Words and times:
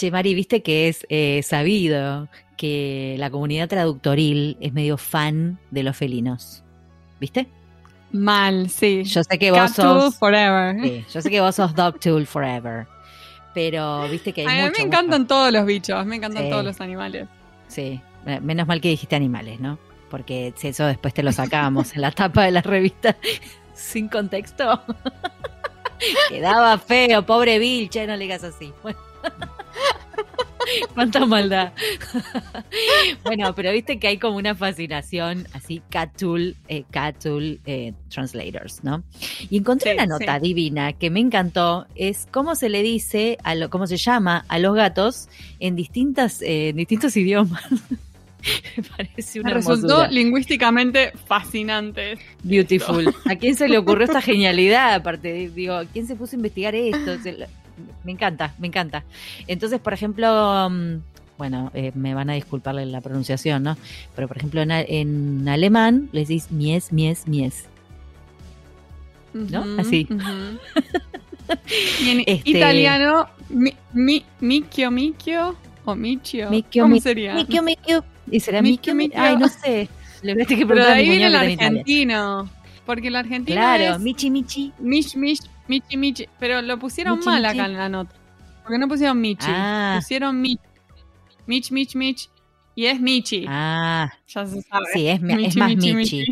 Che, 0.00 0.10
Mari, 0.10 0.32
viste 0.34 0.62
que 0.62 0.88
es 0.88 1.06
eh, 1.10 1.42
sabido 1.44 2.30
que 2.56 3.16
la 3.18 3.28
comunidad 3.28 3.68
traductoril 3.68 4.56
es 4.58 4.72
medio 4.72 4.96
fan 4.96 5.58
de 5.70 5.82
los 5.82 5.94
felinos. 5.94 6.64
¿Viste? 7.20 7.48
Mal, 8.10 8.70
sí. 8.70 9.04
Yo 9.04 9.22
sé 9.22 9.38
que 9.38 9.50
vos 9.50 9.60
Cat 9.60 9.72
sos. 9.74 10.14
forever. 10.16 10.74
Sí, 10.82 11.04
yo 11.12 11.20
sé 11.20 11.28
que 11.28 11.42
vos 11.42 11.54
sos 11.54 11.74
Dogtool 11.74 12.26
Forever. 12.26 12.86
Pero 13.52 14.08
viste 14.08 14.32
que 14.32 14.40
hay 14.40 14.46
Ay, 14.46 14.60
a 14.60 14.66
mí 14.68 14.72
me 14.78 14.84
encantan 14.84 15.20
gusto. 15.20 15.34
todos 15.34 15.52
los 15.52 15.66
bichos, 15.66 16.06
me 16.06 16.16
encantan 16.16 16.44
Sí. 16.44 16.48
todos 16.50 16.64
los 16.64 16.80
animales. 16.80 17.28
Sí, 17.68 18.00
menos 18.40 18.66
mal 18.66 18.80
que 18.80 18.88
dijiste 18.88 19.16
animales, 19.16 19.60
¿no? 19.60 19.78
Porque 20.08 20.54
si 20.56 20.68
eso 20.68 20.86
después 20.86 21.12
te 21.12 21.22
lo 21.22 21.30
sacábamos 21.30 21.94
en 21.94 22.00
la 22.00 22.10
tapa 22.10 22.44
de 22.44 22.52
la 22.52 22.62
revista 22.62 23.18
sin 23.74 24.08
contexto. 24.08 24.82
Quedaba 26.30 26.78
feo, 26.78 27.26
pobre 27.26 27.58
Bill, 27.58 27.90
che, 27.90 28.06
no 28.06 28.16
le 28.16 28.24
digas 28.24 28.44
así. 28.44 28.72
Bueno. 28.82 28.98
Cuánta 30.94 31.24
maldad. 31.26 31.72
bueno, 33.24 33.54
pero 33.54 33.72
viste 33.72 33.98
que 33.98 34.08
hay 34.08 34.18
como 34.18 34.36
una 34.36 34.54
fascinación 34.54 35.46
así, 35.52 35.82
Catul, 35.90 36.56
eh, 36.68 36.84
Catul 36.90 37.60
eh, 37.66 37.92
Translators, 38.08 38.82
¿no? 38.84 39.02
Y 39.48 39.58
encontré 39.58 39.92
Sí, 39.92 39.96
una 39.96 40.06
nota 40.06 40.36
sí. 40.36 40.42
divina 40.48 40.92
que 40.92 41.10
me 41.10 41.20
encantó, 41.20 41.86
es 41.94 42.26
cómo 42.30 42.54
se 42.54 42.68
le 42.68 42.82
dice, 42.82 43.38
a 43.42 43.54
lo, 43.54 43.70
cómo 43.70 43.86
se 43.86 43.96
llama 43.96 44.44
a 44.48 44.58
los 44.58 44.74
gatos 44.74 45.28
en 45.58 45.76
distintas, 45.76 46.42
eh, 46.42 46.68
en 46.70 46.76
distintos 46.76 47.16
idiomas. 47.16 47.64
me 48.76 48.82
parece 48.96 49.40
una 49.40 49.50
resultó 49.50 50.02
hermosura. 50.02 50.10
lingüísticamente 50.10 51.12
fascinante. 51.26 52.18
Beautiful. 52.42 53.14
¿A 53.26 53.36
quién 53.36 53.54
se 53.56 53.68
le 53.68 53.78
ocurrió 53.78 54.06
esta 54.06 54.22
genialidad? 54.22 54.94
Aparte, 54.94 55.50
digo, 55.50 55.80
¿quién 55.92 56.06
se 56.06 56.16
puso 56.16 56.36
a 56.36 56.38
investigar 56.38 56.74
esto? 56.74 57.18
Me 58.04 58.12
encanta, 58.12 58.54
me 58.58 58.66
encanta. 58.66 59.04
Entonces, 59.46 59.80
por 59.80 59.92
ejemplo, 59.92 60.68
mm, 60.70 60.96
bueno, 61.38 61.70
eh, 61.74 61.92
me 61.94 62.14
van 62.14 62.30
a 62.30 62.34
disculpar 62.34 62.74
la 62.74 63.00
pronunciación, 63.00 63.62
¿no? 63.62 63.76
Pero, 64.14 64.28
por 64.28 64.36
ejemplo, 64.36 64.60
en, 64.62 65.48
alemán 65.48 66.08
les 66.12 66.28
dices 66.28 66.50
mies, 66.52 66.92
mies, 66.92 67.26
mies. 67.26 67.64
¿No? 69.32 69.64
Así. 69.78 70.06
y 72.02 72.10
en 72.10 72.20
Este- 72.26 72.50
italiano, 72.50 73.28
mi, 73.48 73.72
mi, 73.92 74.24
micchio, 74.40 74.90
micchio 74.90 75.56
o 75.84 75.94
michio. 75.94 76.50
Micchio, 76.50 76.84
¿Cómo 76.84 76.94
mi- 76.94 77.00
sería? 77.00 77.34
¿Y 78.30 78.40
será 78.40 78.60
Micchio, 78.62 78.94
mikio? 78.94 78.94
micchio. 78.94 79.20
Ay, 79.20 79.36
no 79.36 79.48
sé. 79.48 79.88
Le 80.22 80.34
voy 80.34 80.42
a 80.42 80.46
tener 80.46 80.58
que 80.60 80.66
Pero 80.66 80.84
de 80.84 80.92
preguntar 80.92 80.94
mi 80.96 81.00
ahí 81.00 81.08
viene 81.08 81.26
el 81.26 81.34
argentino. 81.36 82.50
Porque 82.90 83.06
el 83.06 83.14
argentino 83.14 83.54
Claro, 83.60 83.84
es 83.94 84.00
michi, 84.00 84.30
michi. 84.30 84.72
mish, 84.80 85.14
mish, 85.14 85.38
michi, 85.68 85.96
michi. 85.96 86.26
Pero 86.40 86.60
lo 86.60 86.76
pusieron 86.76 87.18
Michi, 87.18 87.26
mal 87.28 87.42
michi. 87.42 87.58
acá 87.60 87.66
en 87.66 87.76
la 87.76 87.88
nota. 87.88 88.16
Porque 88.64 88.78
no 88.78 88.88
pusieron 88.88 89.20
michi. 89.20 89.46
Ah. 89.48 89.94
Pusieron 90.00 90.40
mich. 90.40 90.58
Mich, 91.46 91.70
mich, 91.70 91.94
mich. 91.94 92.28
Y 92.74 92.86
es 92.86 93.00
michi. 93.00 93.44
Ah, 93.48 94.10
Ya 94.26 94.44
se 94.44 94.60
sabe. 94.62 94.86
sí, 94.92 95.06
es, 95.06 95.22
más 95.22 95.36
michi. 95.76 96.24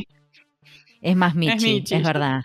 Es 1.01 1.15
más 1.17 1.37
michi, 1.37 1.85
Es 1.95 2.03
verdad. 2.03 2.43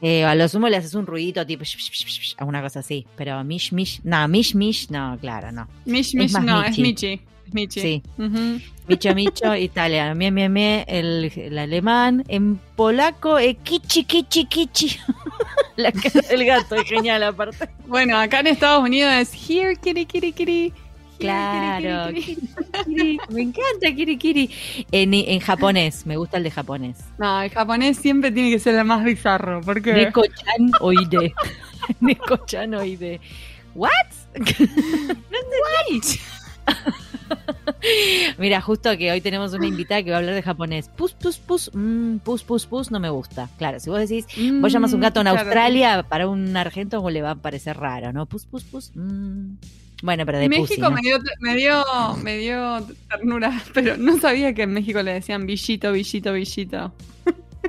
Eh, 0.00 0.24
a 0.24 0.34
lo 0.34 0.48
sumo 0.48 0.68
le 0.68 0.78
haces 0.78 0.94
un 0.94 1.06
ruidito 1.06 1.46
tipo 1.46 1.62
sh- 1.62 1.76
sh- 1.78 1.92
sh- 1.92 2.20
sh- 2.20 2.34
alguna 2.38 2.60
cosa 2.60 2.80
así. 2.80 3.06
Pero 3.16 3.44
mish 3.44 3.70
mish, 3.72 4.00
no, 4.02 4.26
mish 4.26 4.52
mish, 4.56 4.90
no, 4.90 5.16
claro, 5.20 5.52
no. 5.52 5.68
Mish, 5.84 6.12
mish, 6.16 6.32
no, 6.32 6.58
michi. 6.62 6.70
es 6.72 6.78
michi. 6.80 7.20
Michi. 7.52 7.80
Sí. 7.80 8.02
Micho 8.88 9.14
micho, 9.14 9.54
italiano. 9.56 10.14
Mie 10.14 10.30
mie 10.30 10.48
mie, 10.48 10.84
el, 10.88 11.30
el 11.34 11.58
alemán. 11.58 12.24
En 12.28 12.56
polaco, 12.76 13.38
eh, 13.38 13.54
kichi 13.62 14.04
kichi 14.04 14.46
kichi. 14.46 14.98
La 15.76 15.90
cara 15.92 16.20
del 16.28 16.44
gato 16.44 16.74
es 16.74 16.84
genial 16.88 17.22
aparte. 17.22 17.68
Bueno, 17.86 18.18
acá 18.18 18.40
en 18.40 18.48
Estados 18.48 18.82
Unidos 18.84 19.12
es 19.14 19.32
here, 19.50 19.74
kitty, 19.76 20.04
kitty. 20.06 20.32
Here, 20.38 20.72
Claro. 21.18 22.12
kitty. 22.12 22.36
Kiri, 22.84 23.20
me 23.30 23.42
encanta 23.42 23.94
kiri 23.94 24.16
kiri. 24.18 24.50
En, 24.90 25.14
en 25.14 25.38
japonés, 25.40 26.04
me 26.04 26.16
gusta 26.16 26.36
el 26.38 26.42
de 26.42 26.50
japonés. 26.50 26.98
No, 27.18 27.40
el 27.42 27.50
japonés 27.50 27.96
siempre 27.96 28.32
tiene 28.32 28.50
que 28.50 28.58
ser 28.58 28.74
el 28.74 28.84
más 28.84 29.04
bizarro. 29.04 29.60
Porque 29.62 29.92
Neko-chan 29.94 30.72
oide. 30.80 31.32
Neko-chan 32.00 32.74
oide. 32.74 33.20
¿What? 33.74 33.90
no 34.34 34.44
entendí. 34.44 36.18
Mira, 38.38 38.60
justo 38.60 38.96
que 38.96 39.10
hoy 39.10 39.20
tenemos 39.20 39.52
una 39.52 39.66
invitada 39.66 40.02
que 40.02 40.10
va 40.10 40.16
a 40.16 40.20
hablar 40.20 40.34
de 40.34 40.42
japonés. 40.42 40.88
Pus, 40.88 41.12
pus, 41.14 41.38
pus, 41.38 41.70
mm, 41.74 42.18
pus, 42.18 42.42
pus, 42.44 42.66
pus, 42.66 42.90
no 42.90 43.00
me 43.00 43.10
gusta. 43.10 43.48
Claro, 43.58 43.80
si 43.80 43.90
vos 43.90 43.98
decís, 43.98 44.26
vos 44.60 44.72
llamas 44.72 44.92
un 44.92 45.00
gato 45.00 45.20
en 45.20 45.26
Mm, 45.26 45.30
claro. 45.30 45.46
Australia, 45.48 46.02
para 46.08 46.28
un 46.28 46.56
argento 46.56 46.98
como 46.98 47.10
le 47.10 47.22
va 47.22 47.32
a 47.32 47.34
parecer 47.36 47.76
raro, 47.76 48.12
¿no? 48.12 48.26
Pus, 48.26 48.44
pus, 48.46 48.64
pus. 48.64 48.92
mm. 48.94 49.54
Bueno, 50.04 50.26
pero 50.26 50.38
de 50.38 50.46
En 50.46 50.50
pussy, 50.50 50.62
México 50.80 50.90
¿no? 50.90 50.96
me, 50.96 51.00
dio, 51.00 51.18
me, 51.38 51.54
dio, 51.54 51.84
me 52.24 52.38
dio 52.38 52.84
ternura, 53.08 53.62
pero 53.74 53.96
no 53.96 54.18
sabía 54.18 54.52
que 54.52 54.62
en 54.62 54.72
México 54.72 55.00
le 55.02 55.12
decían 55.14 55.46
villito, 55.46 55.92
villito, 55.92 56.32
villito. 56.32 56.92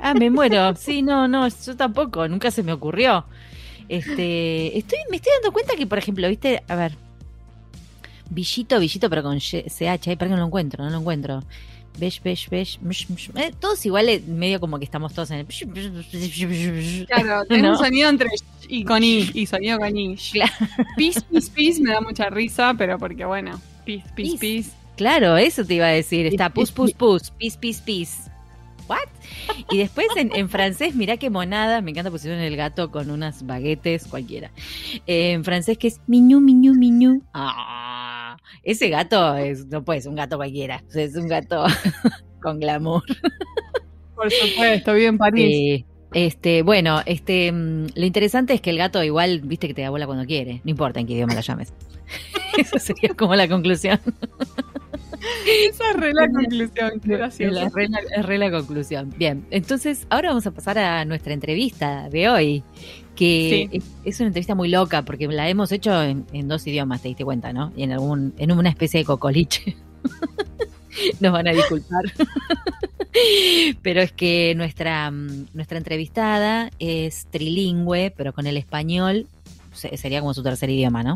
Ah, 0.02 0.14
me 0.14 0.30
muero. 0.30 0.74
Sí, 0.76 1.02
no, 1.02 1.28
no, 1.28 1.46
yo 1.48 1.76
tampoco, 1.76 2.26
nunca 2.26 2.50
se 2.50 2.62
me 2.64 2.72
ocurrió. 2.72 3.24
Este, 3.88 4.76
estoy, 4.76 4.98
me 5.10 5.16
estoy 5.18 5.30
dando 5.40 5.52
cuenta 5.52 5.76
que, 5.76 5.86
por 5.86 5.98
ejemplo, 5.98 6.26
viste, 6.28 6.62
a 6.66 6.74
ver, 6.74 6.96
Villito, 8.30 8.80
Villito, 8.80 9.10
pero 9.10 9.22
con 9.22 9.38
CH, 9.38 10.08
ay, 10.08 10.16
para 10.16 10.28
que 10.28 10.34
no 10.34 10.36
lo 10.38 10.46
encuentro, 10.46 10.84
no 10.84 10.90
lo 10.90 10.98
encuentro. 10.98 11.42
Besh, 11.98 12.20
besh, 12.22 12.48
besh. 12.50 12.78
Eh, 13.36 13.52
todos 13.60 13.84
iguales, 13.86 14.26
medio 14.26 14.58
como 14.58 14.78
que 14.78 14.84
estamos 14.84 15.14
todos 15.14 15.30
en 15.30 15.38
el. 15.38 15.46
Claro, 17.06 17.44
tiene 17.48 17.62
¿No? 17.62 17.72
un 17.72 17.78
sonido 17.78 18.08
entre 18.08 18.30
y 18.68 18.84
con 18.84 19.04
i, 19.04 19.30
y 19.32 19.46
sonido 19.46 19.78
con 19.78 19.96
i. 19.96 20.16
Claro. 20.32 20.52
Pis, 20.96 21.22
pis, 21.22 21.50
pis, 21.50 21.80
me 21.80 21.92
da 21.92 22.00
mucha 22.00 22.28
risa, 22.30 22.74
pero 22.76 22.98
porque 22.98 23.24
bueno, 23.24 23.60
pis, 23.84 24.02
pis, 24.16 24.30
Pis. 24.32 24.40
pis. 24.40 24.72
Claro, 24.96 25.36
eso 25.36 25.64
te 25.64 25.74
iba 25.74 25.86
a 25.86 25.90
decir. 25.90 26.26
Está 26.26 26.50
pus, 26.50 26.72
pus, 26.72 26.92
pus, 26.92 27.30
pis, 27.30 27.56
pis, 27.56 27.80
pis. 27.80 28.30
¿What? 28.88 28.98
Y 29.70 29.78
después 29.78 30.08
en, 30.16 30.34
en 30.34 30.48
francés, 30.48 30.94
mirá 30.94 31.16
qué 31.16 31.30
monada. 31.30 31.80
Me 31.80 31.92
encanta 31.92 32.10
pusieron 32.10 32.40
el 32.40 32.54
gato 32.56 32.90
con 32.90 33.10
unas 33.10 33.46
baguetes, 33.46 34.06
cualquiera. 34.06 34.50
Eh, 35.06 35.32
en 35.32 35.44
francés 35.44 35.78
que 35.78 35.88
es 35.88 36.00
miñu, 36.06 36.40
miñu, 36.40 36.74
miñu. 36.74 37.22
Ah, 37.32 37.93
ese 38.62 38.88
gato 38.88 39.36
es, 39.36 39.66
no 39.66 39.84
puede 39.84 40.00
ser 40.00 40.10
un 40.10 40.16
gato 40.16 40.36
cualquiera. 40.36 40.82
Es 40.94 41.16
un 41.16 41.28
gato 41.28 41.64
con 42.42 42.60
glamour. 42.60 43.02
Por 44.14 44.30
supuesto, 44.30 44.94
vive 44.94 45.06
en 45.06 45.18
París. 45.18 45.44
Eh, 45.44 45.84
este, 46.14 46.62
bueno, 46.62 47.00
este, 47.06 47.50
mm, 47.50 47.86
lo 47.96 48.06
interesante 48.06 48.54
es 48.54 48.60
que 48.60 48.70
el 48.70 48.78
gato 48.78 49.02
igual, 49.02 49.40
viste 49.40 49.66
que 49.66 49.74
te 49.74 49.82
da 49.82 49.90
bola 49.90 50.06
cuando 50.06 50.24
quiere. 50.24 50.60
No 50.64 50.70
importa 50.70 51.00
en 51.00 51.06
qué 51.06 51.14
idioma 51.14 51.34
lo 51.34 51.40
llames. 51.40 51.72
Esa 52.58 52.78
sería 52.78 53.14
como 53.16 53.34
la 53.34 53.48
conclusión. 53.48 53.98
Esa 55.70 55.90
es 55.90 55.96
re 55.96 56.12
la 56.12 56.28
conclusión, 56.28 57.00
qué 57.00 57.14
Es 57.14 57.38
re 57.72 57.88
la- 57.88 58.00
es 58.16 58.24
re 58.26 58.38
la 58.38 58.50
conclusión. 58.50 59.12
Bien, 59.16 59.46
entonces 59.50 60.06
ahora 60.10 60.28
vamos 60.30 60.46
a 60.46 60.50
pasar 60.50 60.78
a 60.78 61.04
nuestra 61.04 61.32
entrevista 61.34 62.08
de 62.10 62.28
hoy, 62.28 62.62
que 63.16 63.68
Sí. 63.72 63.82
es, 64.04 64.20
una 64.20 64.28
entrevista 64.28 64.54
muy 64.54 64.68
loca 64.68 65.02
porque 65.02 65.26
la 65.28 65.48
hemos 65.48 65.70
hecho 65.72 66.02
en, 66.02 66.26
en 66.32 66.48
dos 66.48 66.66
idiomas, 66.66 67.00
te 67.02 67.08
diste 67.08 67.24
cuenta, 67.24 67.52
¿no? 67.52 67.72
Y 67.76 67.82
en 67.84 67.92
algún, 67.92 68.34
en 68.38 68.52
una 68.52 68.68
especie 68.70 69.00
de 69.00 69.04
cocoliche. 69.06 69.76
Nos 71.20 71.32
van 71.32 71.48
a 71.48 71.52
disculpar. 71.52 72.04
Pero 73.82 74.00
es 74.00 74.12
que 74.12 74.54
nuestra, 74.56 75.10
mm, 75.10 75.46
nuestra 75.54 75.78
entrevistada 75.78 76.70
es 76.78 77.26
trilingüe, 77.30 78.12
pero 78.16 78.32
con 78.32 78.46
el 78.46 78.56
español 78.56 79.26
se- 79.72 79.96
sería 79.96 80.20
como 80.20 80.34
su 80.34 80.42
tercer 80.42 80.70
idioma, 80.70 81.02
¿no? 81.04 81.14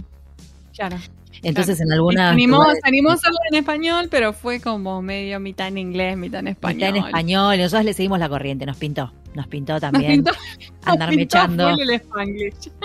Claro. 0.75 0.97
Entonces 1.43 1.81
en 1.81 1.93
alguna... 1.93 2.31
animó, 2.31 2.65
se 2.73 2.81
animó 2.85 3.11
hacerlo 3.11 3.39
en 3.51 3.59
español, 3.59 4.09
pero 4.11 4.33
fue 4.33 4.61
como 4.61 5.01
medio 5.03 5.41
mitad 5.41 5.69
en 5.69 5.79
inglés, 5.79 6.17
mitad 6.17 6.41
en 6.41 6.49
español. 6.49 6.83
Está 6.83 6.99
en 6.99 7.05
español 7.05 7.55
y 7.55 7.59
nosotros 7.59 7.85
le 7.85 7.95
seguimos 7.95 8.19
la 8.19 8.29
corriente, 8.29 8.67
nos 8.67 8.77
pintó, 8.77 9.13
nos 9.35 9.47
pintó 9.47 9.75
Nos 9.75 9.81
también 9.81 10.25
pintó- 10.25 10.33
andar 10.85 11.09
nos 11.09 11.17
pintó 11.17 11.49
mechando 11.49 11.69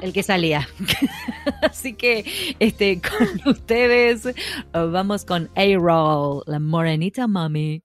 el 0.02 0.14
que 0.14 0.24
salía. 0.24 0.68
Así 1.62 1.94
que 1.94 2.56
este 2.60 3.02
con 3.44 3.52
ustedes 3.52 4.28
vamos 4.72 5.26
con 5.26 5.50
A-Roll, 5.56 6.44
la 6.46 6.60
morenita 6.60 7.28
mami. 7.28 7.84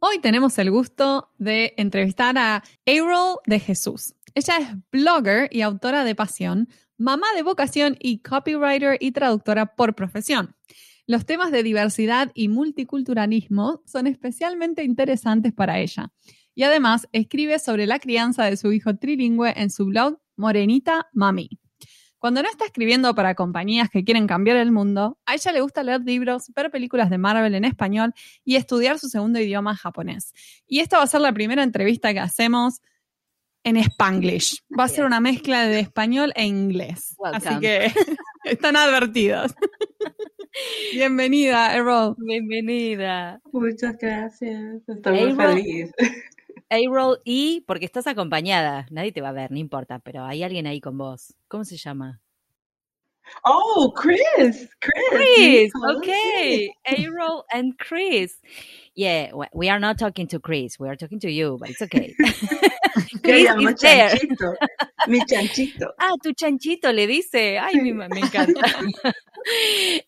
Hoy 0.00 0.18
tenemos 0.18 0.58
el 0.58 0.70
gusto 0.70 1.30
de 1.38 1.74
entrevistar 1.76 2.36
a 2.36 2.56
April 2.56 3.36
de 3.46 3.60
Jesús. 3.60 4.14
Ella 4.34 4.56
es 4.58 4.68
blogger 4.90 5.48
y 5.50 5.60
autora 5.60 6.04
de 6.04 6.14
pasión, 6.14 6.68
mamá 6.96 7.26
de 7.34 7.42
vocación 7.42 7.96
y 7.98 8.18
copywriter 8.20 8.96
y 9.00 9.12
traductora 9.12 9.74
por 9.74 9.94
profesión. 9.94 10.54
Los 11.06 11.26
temas 11.26 11.50
de 11.50 11.62
diversidad 11.62 12.30
y 12.34 12.48
multiculturalismo 12.48 13.82
son 13.86 14.06
especialmente 14.06 14.84
interesantes 14.84 15.52
para 15.52 15.80
ella. 15.80 16.12
Y 16.54 16.62
además 16.62 17.08
escribe 17.12 17.58
sobre 17.58 17.86
la 17.86 17.98
crianza 17.98 18.44
de 18.44 18.56
su 18.56 18.72
hijo 18.72 18.96
trilingüe 18.96 19.52
en 19.56 19.70
su 19.70 19.86
blog 19.86 20.18
Morenita 20.36 21.08
Mami. 21.12 21.50
Cuando 22.18 22.40
no 22.40 22.48
está 22.48 22.66
escribiendo 22.66 23.16
para 23.16 23.34
compañías 23.34 23.90
que 23.90 24.04
quieren 24.04 24.28
cambiar 24.28 24.56
el 24.56 24.70
mundo, 24.70 25.18
a 25.26 25.34
ella 25.34 25.50
le 25.50 25.60
gusta 25.60 25.82
leer 25.82 26.02
libros, 26.02 26.52
ver 26.54 26.70
películas 26.70 27.10
de 27.10 27.18
Marvel 27.18 27.52
en 27.56 27.64
español 27.64 28.14
y 28.44 28.54
estudiar 28.54 29.00
su 29.00 29.08
segundo 29.08 29.40
idioma 29.40 29.74
japonés. 29.76 30.32
Y 30.68 30.78
esta 30.78 30.98
va 30.98 31.02
a 31.02 31.08
ser 31.08 31.20
la 31.20 31.32
primera 31.32 31.64
entrevista 31.64 32.12
que 32.12 32.20
hacemos 32.20 32.80
en 33.64 33.76
Spanglish. 33.76 34.58
Va 34.78 34.84
a 34.84 34.88
ser 34.88 35.04
una 35.04 35.20
mezcla 35.20 35.66
de 35.66 35.80
español 35.80 36.32
e 36.34 36.46
inglés. 36.46 37.16
Así 37.24 37.58
que 37.60 37.86
están 38.44 38.76
advertidos. 38.76 39.54
Bienvenida, 40.92 41.74
Errol. 41.74 42.14
Bienvenida. 42.18 43.40
Muchas 43.52 43.96
gracias. 43.96 44.82
Estoy 44.86 45.24
muy 45.24 45.34
feliz. 45.34 45.92
Errol 46.68 47.20
y 47.24 47.62
porque 47.66 47.84
estás 47.84 48.06
acompañada. 48.06 48.86
Nadie 48.90 49.12
te 49.12 49.20
va 49.20 49.30
a 49.30 49.32
ver, 49.32 49.50
no 49.50 49.58
importa, 49.58 49.98
pero 49.98 50.24
hay 50.24 50.42
alguien 50.42 50.66
ahí 50.66 50.80
con 50.80 50.98
vos. 50.98 51.34
¿Cómo 51.48 51.64
se 51.64 51.76
llama? 51.76 52.20
Oh, 53.44 53.92
Chris. 53.96 54.66
Chris. 54.80 55.08
Chris. 55.10 55.72
Okay. 55.96 56.74
Errol 56.86 57.44
and 57.52 57.78
Chris. 57.78 58.34
Yeah, 58.94 59.32
we 59.54 59.68
are 59.68 59.80
not 59.80 59.98
talking 59.98 60.26
to 60.28 60.38
Chris. 60.38 60.78
We 60.78 60.88
are 60.88 60.96
talking 60.96 61.20
to 61.20 61.30
you, 61.30 61.56
but 61.58 61.70
it's 61.70 61.82
okay. 61.82 62.14
Chris 63.22 63.48
is 63.50 63.80
there. 63.80 64.10
Chanchito. 64.10 64.54
Mi 65.08 65.20
chanchito. 65.30 65.86
Ah, 65.98 66.14
tu 66.22 66.32
chanchito 66.34 66.92
le 66.92 67.06
dice. 67.06 67.58
Ay, 67.58 67.80
me, 67.80 67.92
me 67.92 68.20
encanta. 68.20 68.62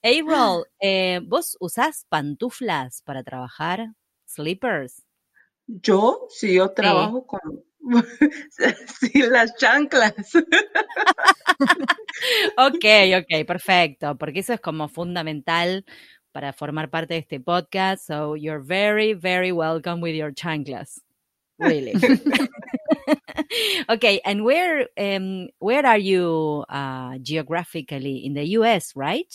Errol, 0.03 0.67
eh, 0.81 1.21
¿vos 1.25 1.57
usás 1.61 2.07
pantuflas 2.09 3.03
para 3.03 3.23
trabajar? 3.23 3.95
¿Slippers? 4.27 5.03
Yo, 5.67 6.27
sí, 6.29 6.55
yo 6.55 6.73
trabajo 6.73 7.27
con 7.27 7.41
sí, 9.01 9.23
las 9.23 9.55
chanclas. 9.57 10.15
ok, 12.57 12.85
ok, 13.19 13.47
perfecto, 13.47 14.17
porque 14.17 14.41
eso 14.41 14.55
es 14.55 14.61
como 14.61 14.89
fundamental 14.89 15.85
para 16.33 16.53
formar 16.53 16.91
parte 16.91 17.15
de 17.15 17.21
este 17.21 17.41
podcast. 17.41 18.07
So 18.07 18.37
you're 18.37 18.63
very, 18.63 19.15
very 19.15 19.53
welcome 19.53 20.01
with 20.03 20.15
your 20.15 20.33
chanclas. 20.33 21.01
Really. 21.59 21.95
okay, 23.89 24.21
and 24.25 24.45
where 24.45 24.89
um, 24.99 25.49
where 25.59 25.87
are 25.87 25.99
you 25.99 26.65
uh, 26.69 27.19
geographically 27.23 28.25
in 28.25 28.35
the 28.35 28.45
U.S., 28.59 28.93
right? 28.97 29.33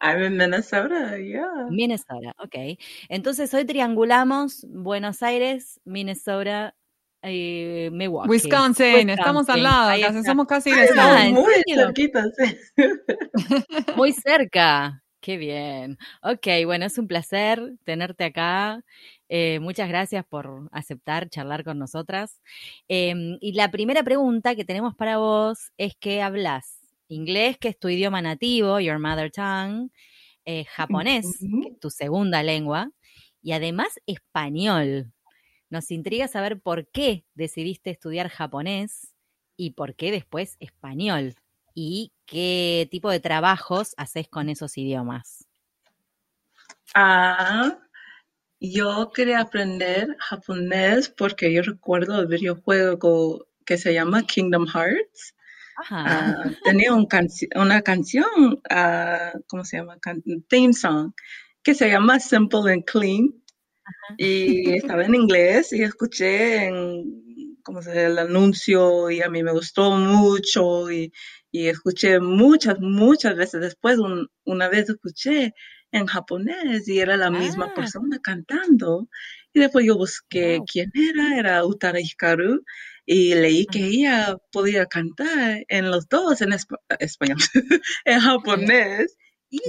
I'm 0.00 0.20
in 0.20 0.36
Minnesota, 0.36 1.18
yeah. 1.18 1.68
Minnesota, 1.70 2.34
ok. 2.38 2.78
Entonces 3.08 3.54
hoy 3.54 3.64
triangulamos 3.64 4.66
Buenos 4.68 5.22
Aires, 5.22 5.80
Minnesota, 5.84 6.74
eh, 7.26 7.90
Milwaukee. 7.90 8.28
Wisconsin, 8.28 9.10
estamos 9.10 9.48
al 9.48 9.62
lado, 9.62 9.98
casi, 10.00 10.22
somos 10.24 10.46
casi 10.46 10.70
muy 11.32 11.54
cerquita, 11.74 12.24
sí. 12.36 12.58
Muy 13.96 14.12
cerca. 14.12 15.02
Qué 15.20 15.38
bien. 15.38 15.96
Ok, 16.22 16.46
bueno, 16.66 16.84
es 16.84 16.98
un 16.98 17.08
placer 17.08 17.76
tenerte 17.84 18.24
acá. 18.24 18.84
Eh, 19.30 19.58
muchas 19.58 19.88
gracias 19.88 20.22
por 20.26 20.68
aceptar 20.70 21.30
charlar 21.30 21.64
con 21.64 21.78
nosotras. 21.78 22.42
Em, 22.88 23.38
y 23.40 23.52
la 23.54 23.70
primera 23.70 24.02
pregunta 24.02 24.54
que 24.54 24.66
tenemos 24.66 24.94
para 24.94 25.16
vos 25.16 25.72
es 25.78 25.94
que 25.98 26.20
hablas 26.20 26.78
inglés, 27.08 27.56
que 27.56 27.68
es 27.68 27.78
tu 27.78 27.88
idioma 27.88 28.20
nativo, 28.20 28.80
your 28.80 28.98
mother 28.98 29.30
tongue, 29.30 29.88
eh, 30.44 30.66
japonés, 30.66 31.24
que 31.40 31.68
es 31.70 31.80
tu 31.80 31.88
segunda 31.88 32.42
lengua, 32.42 32.90
y 33.42 33.52
además 33.52 33.98
español. 34.04 35.10
Nos 35.70 35.90
intriga 35.90 36.28
saber 36.28 36.60
por 36.60 36.86
qué 36.88 37.24
decidiste 37.34 37.90
estudiar 37.90 38.28
japonés 38.28 39.14
y 39.56 39.70
por 39.70 39.94
qué 39.94 40.10
después 40.10 40.56
español 40.60 41.34
y 41.74 42.12
qué 42.26 42.88
tipo 42.90 43.10
de 43.10 43.20
trabajos 43.20 43.94
haces 43.96 44.28
con 44.28 44.48
esos 44.48 44.76
idiomas. 44.78 45.46
Ah, 46.94 47.78
yo 48.60 49.10
quería 49.12 49.40
aprender 49.40 50.16
japonés 50.18 51.08
porque 51.08 51.52
yo 51.52 51.62
recuerdo 51.62 52.20
el 52.20 52.28
videojuego 52.28 53.46
que 53.66 53.76
se 53.76 53.92
llama 53.92 54.22
Kingdom 54.22 54.66
Hearts. 54.66 55.34
Ah, 55.90 56.44
tenía 56.62 56.92
una 56.94 57.82
canción, 57.82 58.60
ah, 58.70 59.32
¿cómo 59.48 59.64
se 59.64 59.78
llama? 59.78 59.98
theme 60.48 60.72
song, 60.72 61.12
que 61.62 61.74
se 61.74 61.88
llama 61.88 62.20
Simple 62.20 62.72
and 62.72 62.84
Clean. 62.84 63.34
Y 64.18 64.74
estaba 64.74 65.04
en 65.04 65.14
inglés 65.14 65.72
y 65.72 65.82
escuché 65.82 66.66
en, 66.66 67.58
¿cómo 67.62 67.82
se 67.82 68.06
el 68.06 68.18
anuncio 68.18 69.10
y 69.10 69.22
a 69.22 69.28
mí 69.28 69.42
me 69.42 69.52
gustó 69.52 69.92
mucho 69.92 70.90
y, 70.90 71.12
y 71.50 71.68
escuché 71.68 72.20
muchas, 72.20 72.80
muchas 72.80 73.36
veces 73.36 73.60
después, 73.60 73.98
una 74.44 74.68
vez 74.68 74.88
escuché 74.88 75.54
en 75.92 76.06
japonés 76.06 76.88
y 76.88 76.98
era 76.98 77.16
la 77.16 77.30
misma 77.30 77.66
ah. 77.70 77.74
persona 77.74 78.18
cantando. 78.22 79.08
Y 79.52 79.60
después 79.60 79.86
yo 79.86 79.96
busqué 79.96 80.58
quién 80.70 80.90
era, 80.94 81.38
era 81.38 81.64
Utara 81.64 82.00
Hikaru, 82.00 82.64
y 83.06 83.34
leí 83.34 83.66
que 83.66 83.84
ella 83.84 84.36
podía 84.50 84.86
cantar 84.86 85.64
en 85.68 85.90
los 85.90 86.08
dos, 86.08 86.40
en 86.40 86.52
español, 86.52 87.38
en 88.04 88.20
japonés 88.20 89.16
y 89.50 89.60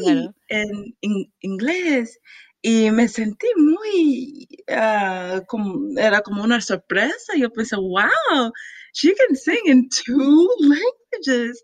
en, 0.49 0.95
inglés. 1.41 2.19
Y 2.67 2.89
me 2.89 3.07
sentí 3.07 3.45
muy, 3.57 4.47
ah, 4.71 5.39
como, 5.47 5.99
era 5.99 6.21
como 6.21 6.43
una 6.43 6.59
sorpresa. 6.61 7.33
Yo 7.37 7.51
pensé, 7.51 7.75
wow, 7.75 8.51
she 8.91 9.13
can 9.13 9.35
sing 9.35 9.61
in 9.67 9.87
two 9.87 10.49
languages. 10.59 11.61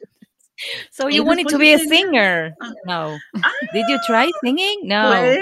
So 0.91 1.07
you 1.07 1.23
wanted 1.23 1.47
to 1.47 1.57
be 1.57 1.73
a 1.73 1.79
singer? 1.79 2.53
Ah, 2.61 2.73
no. 2.85 3.17
Did 3.73 3.85
you 3.89 3.97
try 4.05 4.29
singing? 4.43 4.81
No. 4.83 5.09
Pues, 5.09 5.39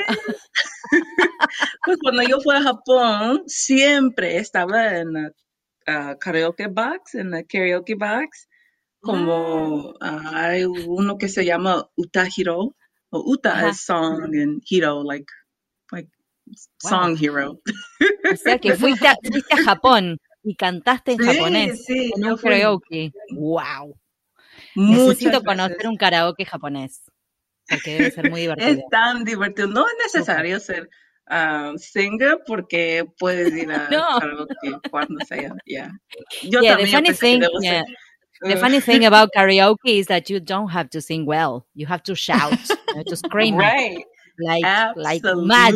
pues, 1.84 1.98
cuando 2.02 2.24
yo 2.24 2.40
fui 2.40 2.56
a 2.56 2.62
Japón, 2.62 3.44
siempre 3.48 4.38
estaba 4.38 4.98
en 4.98 5.12
la 5.12 6.16
karaoke 6.20 6.68
box, 6.68 7.16
en 7.16 7.32
la 7.32 7.44
karaoke 7.44 7.96
box, 7.96 8.48
como 9.02 9.94
ah. 10.00 10.32
hay 10.36 10.64
uno 10.64 11.18
que 11.18 11.28
se 11.28 11.44
llama 11.44 11.86
Utahiro, 11.98 12.78
o 13.10 13.24
Uta 13.26 13.68
es 13.68 13.82
song 13.82 14.24
and 14.24 14.62
Hiro, 14.66 15.04
like, 15.04 15.26
like 16.50 16.60
song 16.80 17.18
hero. 17.18 17.60
O 18.32 18.36
sea 18.36 18.58
que 18.58 18.76
fuiste 18.76 19.08
a, 19.08 19.16
fuiste 19.24 19.54
a 19.54 19.64
Japón 19.64 20.18
y 20.44 20.56
cantaste 20.56 21.14
en 21.14 21.18
japonés 21.20 21.86
sí, 21.86 22.12
en 22.16 22.26
un 22.26 22.38
karaoke. 22.38 23.12
¡Wow! 23.32 23.98
Necesito 24.76 25.44
conocer 25.44 25.88
un 25.88 25.98
karaoke 25.98 26.46
japonés, 26.46 27.04
porque 27.68 27.98
debe 27.98 28.12
ser 28.12 28.30
muy 28.30 28.42
divertido. 28.42 28.70
Es 28.70 28.80
tan 28.90 29.24
divertido. 29.24 29.68
No 29.68 29.86
es 29.88 29.94
necesario 30.04 30.60
ser 30.60 30.90
uh, 31.30 31.78
singer 31.78 32.40
porque 32.46 33.06
puedes 33.18 33.54
ir 33.54 33.72
a 33.72 33.90
no. 33.92 34.20
karaoke 34.20 34.90
cuando 34.90 35.26
sea. 35.26 35.56
Yeah. 35.66 35.92
Yo 36.44 36.62
yeah, 36.62 36.78
the 36.78 36.88
funny 36.88 37.14
thing, 37.14 37.44
yeah. 37.62 37.84
The 38.42 38.56
funny 38.56 38.80
thing 38.80 39.04
about 39.04 39.32
karaoke 39.36 40.00
is 40.00 40.08
that 40.08 40.30
you 40.30 40.40
don't 40.40 40.70
have 40.70 40.90
to 40.92 41.02
sing 41.02 41.26
well. 41.26 41.66
You 41.76 41.88
have 41.88 42.04
to 42.04 42.16
shout, 42.16 42.58
you 42.70 42.96
know, 42.96 43.04
to 43.04 43.16
scream. 43.18 43.58
Right. 43.58 44.06
Like 44.40 44.96
like 44.96 45.24
mad. 45.24 45.76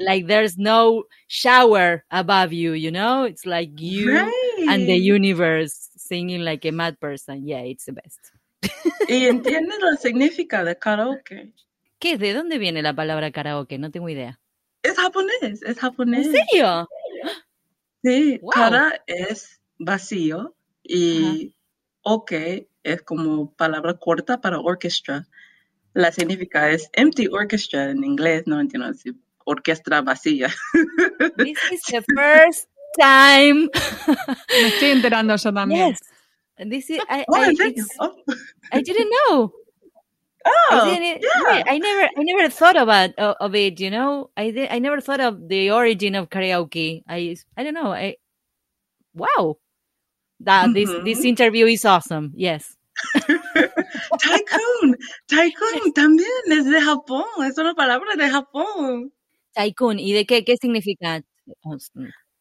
Like 0.00 0.26
there's 0.26 0.58
no 0.58 1.04
shower 1.28 2.04
above 2.10 2.52
you, 2.52 2.72
you 2.72 2.90
know? 2.90 3.24
It's 3.24 3.46
like 3.46 3.80
you 3.80 4.14
right. 4.14 4.68
and 4.68 4.88
the 4.88 4.96
universe 4.96 5.90
singing 5.96 6.42
like 6.42 6.64
a 6.64 6.72
mad 6.72 6.98
person. 7.00 7.46
Yeah, 7.46 7.60
it's 7.60 7.84
the 7.84 7.92
best. 7.92 8.18
¿Y 9.08 9.26
entiendes 9.26 9.78
lo 9.80 9.96
significa 9.96 10.64
de 10.64 10.76
karaoke? 10.76 11.52
¿Qué? 11.98 12.18
¿De 12.18 12.32
dónde 12.32 12.58
viene 12.58 12.82
la 12.82 12.94
palabra 12.94 13.30
karaoke? 13.30 13.78
No 13.78 13.90
tengo 13.90 14.08
idea. 14.08 14.40
Es 14.82 14.96
japonés, 14.96 15.62
es 15.62 15.78
japonés. 15.78 16.26
¿En 16.26 16.32
serio? 16.32 16.88
Sí, 18.02 18.40
kara 18.50 19.02
es 19.06 19.60
vacío 19.78 20.54
y 20.82 21.54
ok 22.02 22.32
es 22.82 23.02
como 23.02 23.52
palabra 23.52 23.94
corta 23.98 24.40
para 24.40 24.60
orquesta. 24.60 25.28
La 25.94 26.12
significa 26.12 26.70
es 26.70 26.88
empty 26.92 27.26
orchestra 27.28 27.90
en 27.90 28.04
inglés, 28.04 28.44
no 28.46 28.60
entiendo 28.60 28.92
si 28.94 29.12
orquesta 29.44 30.00
vacía. 30.02 30.48
This 31.36 31.58
is 31.72 31.82
the 31.82 32.02
first 32.14 32.68
time. 32.98 33.68
Me 34.48 34.68
estoy 34.68 34.90
enterando 34.90 35.36
yo 35.36 35.52
también. 35.52 35.90
Yes. 35.90 36.00
This 36.68 36.90
is, 36.90 37.00
I, 37.08 37.24
oh, 37.28 37.36
I, 37.36 37.74
oh. 38.00 38.14
I 38.72 38.82
didn't 38.82 39.10
know. 39.10 39.52
Oh, 40.44 40.68
I, 40.70 40.98
didn't, 40.98 41.22
yeah. 41.22 41.64
I 41.66 41.78
never, 41.78 42.08
I 42.16 42.22
never 42.22 42.48
thought 42.50 42.76
about 42.76 43.10
of 43.18 43.54
it. 43.54 43.80
You 43.80 43.90
know, 43.90 44.30
I 44.36 44.50
did, 44.50 44.68
I 44.70 44.78
never 44.78 45.00
thought 45.00 45.20
of 45.20 45.48
the 45.48 45.70
origin 45.70 46.14
of 46.14 46.28
karaoke. 46.28 47.02
I, 47.08 47.36
I 47.56 47.64
don't 47.64 47.74
know. 47.74 47.92
I, 47.92 48.16
wow, 49.14 49.56
that 50.40 50.68
mm 50.68 50.72
-hmm. 50.72 50.74
this 50.74 50.90
this 51.04 51.18
mm-hmm. 51.18 51.28
interview 51.28 51.66
is 51.66 51.84
awesome. 51.84 52.32
Yes. 52.36 52.76
tycoon, 54.18 54.96
tycoon 55.26 55.92
también 55.94 56.28
es 56.50 56.64
de 56.64 56.80
Japón. 56.80 57.24
Es 57.46 57.58
una 57.58 57.74
palabra 57.74 58.14
de 58.16 58.28
Japón. 58.28 59.12
Tycoon. 59.52 59.98
¿Y 59.98 60.12
de 60.12 60.26
qué, 60.26 60.44
qué 60.44 60.56
significa? 60.56 61.22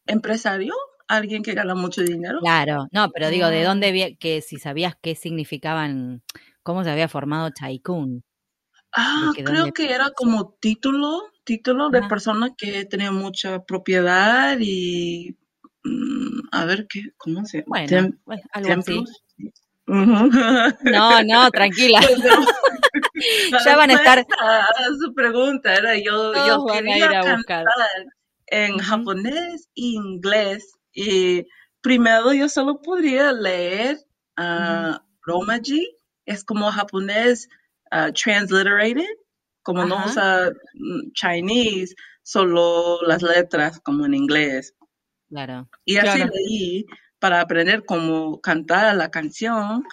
empresario, 0.05 0.73
alguien 1.07 1.43
que 1.43 1.53
gana 1.53 1.75
mucho 1.75 2.01
dinero. 2.01 2.39
Claro, 2.39 2.87
no, 2.91 3.09
pero 3.11 3.29
digo, 3.29 3.47
¿de 3.47 3.61
ah. 3.61 3.67
dónde 3.67 4.17
que 4.19 4.41
si 4.41 4.57
sabías 4.57 4.95
qué 5.01 5.15
significaban, 5.15 6.23
cómo 6.63 6.83
se 6.83 6.91
había 6.91 7.07
formado 7.07 7.51
Tycoon? 7.51 8.23
Ah, 8.95 9.31
creo 9.35 9.71
que 9.71 9.93
era 9.93 10.11
como 10.15 10.55
título, 10.59 11.21
título 11.43 11.89
de 11.89 12.01
persona 12.03 12.49
que 12.57 12.85
tenía 12.85 13.11
mucha 13.11 13.63
propiedad 13.63 14.57
y 14.59 15.37
mm, 15.83 16.39
a 16.51 16.65
ver, 16.65 16.87
¿qué, 16.89 17.01
¿cómo 17.17 17.45
se 17.45 17.59
llama? 17.59 17.85
Bueno, 18.25 18.41
algo 18.51 18.73
así. 18.79 19.03
No, 20.83 21.23
no, 21.23 21.49
tranquila. 21.51 21.99
ya 23.65 23.75
van 23.75 23.89
a 23.89 23.93
estar. 23.93 24.25
Su 24.99 25.13
pregunta 25.13 25.73
era: 25.73 25.97
yo, 25.97 26.33
yo 26.47 26.65
quería 26.67 27.21
cantar 27.21 27.65
en 28.47 28.77
japonés 28.77 29.67
e 29.75 29.81
inglés. 29.81 30.73
Y 30.93 31.45
primero 31.81 32.33
yo 32.33 32.49
solo 32.49 32.81
podría 32.81 33.31
leer 33.31 33.97
uh, 34.37 34.97
Romaji, 35.21 35.87
es 36.25 36.43
como 36.43 36.71
japonés 36.71 37.47
uh, 37.91 38.11
transliterated, 38.11 39.09
como 39.63 39.85
no 39.85 40.05
usa 40.05 40.51
mm, 40.73 41.11
Chinese, 41.13 41.95
solo 42.23 42.99
las 43.07 43.21
letras 43.21 43.79
como 43.79 44.05
en 44.05 44.13
inglés. 44.13 44.75
Claro. 45.29 45.69
Y 45.85 45.97
así 45.97 46.19
leí 46.19 46.85
para 47.19 47.41
aprender 47.41 47.83
cómo 47.85 48.39
cantar 48.41 48.95
la 48.95 49.11
canción, 49.11 49.83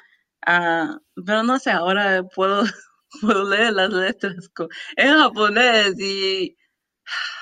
uh, 0.46 0.98
pero 1.24 1.42
no 1.42 1.58
sé, 1.58 1.70
ahora 1.70 2.22
puedo, 2.34 2.62
puedo 3.20 3.48
leer 3.48 3.72
las 3.72 3.90
letras 3.90 4.50
en 4.96 5.18
japonés 5.18 5.98
y 6.00 6.56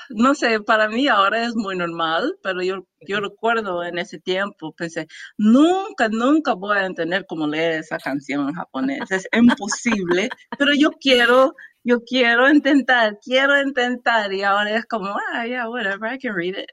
no 0.09 0.35
sé, 0.35 0.59
para 0.61 0.87
mí 0.87 1.07
ahora 1.07 1.45
es 1.45 1.55
muy 1.55 1.75
normal, 1.75 2.37
pero 2.43 2.61
yo, 2.61 2.87
yo 3.07 3.19
recuerdo 3.19 3.83
en 3.83 3.97
ese 3.97 4.19
tiempo, 4.19 4.73
pensé, 4.73 5.07
nunca, 5.37 6.09
nunca 6.09 6.53
voy 6.53 6.77
a 6.77 6.85
entender 6.85 7.25
cómo 7.27 7.47
leer 7.47 7.79
esa 7.79 7.97
canción 7.97 8.49
en 8.49 8.55
japonés, 8.55 9.09
es 9.09 9.27
imposible, 9.33 10.29
pero 10.57 10.71
yo 10.77 10.91
quiero, 10.91 11.55
yo 11.85 12.01
quiero 12.01 12.49
intentar, 12.49 13.19
quiero 13.23 13.61
intentar, 13.61 14.33
y 14.33 14.41
ahora 14.41 14.75
es 14.75 14.85
como, 14.85 15.15
ah, 15.31 15.45
yeah, 15.45 15.69
whatever, 15.69 16.11
I 16.11 16.17
can 16.17 16.33
read 16.35 16.55
it. 16.57 16.69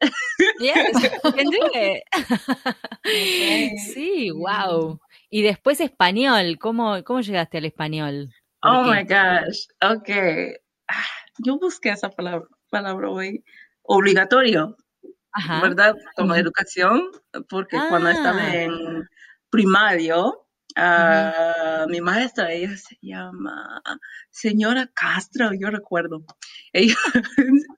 Yes, 0.59 1.03
you 1.03 1.33
can 1.33 1.51
do 1.51 1.71
it. 1.75 2.03
Sí, 3.95 4.31
wow. 4.31 4.99
Y 5.31 5.43
después 5.43 5.81
español, 5.81 6.59
¿cómo, 6.59 7.05
cómo 7.05 7.21
llegaste 7.21 7.59
al 7.59 7.67
español? 7.67 8.33
Oh 8.63 8.85
my 8.85 9.05
gosh, 9.05 9.67
ok. 9.83 10.09
Ah, 10.89 11.05
yo 11.39 11.59
busqué 11.59 11.91
esa 11.91 12.11
palabra 12.11 12.49
palabra 12.73 13.11
hoy, 13.11 13.45
obligatorio, 13.83 14.77
¿verdad? 15.61 15.95
Como 16.17 16.35
educación, 16.35 17.03
porque 17.51 17.77
cuando 17.91 18.09
estaba 18.09 18.41
ah. 18.41 18.57
en 18.57 19.09
primario, 19.51 20.47
mi 21.89 22.01
maestra, 22.01 22.53
ella 22.53 22.77
se 22.77 22.97
llama 23.01 23.83
señora 24.31 24.91
Castro, 24.95 25.51
yo 25.59 25.71
recuerdo. 25.71 26.25
Ella, 26.75 26.97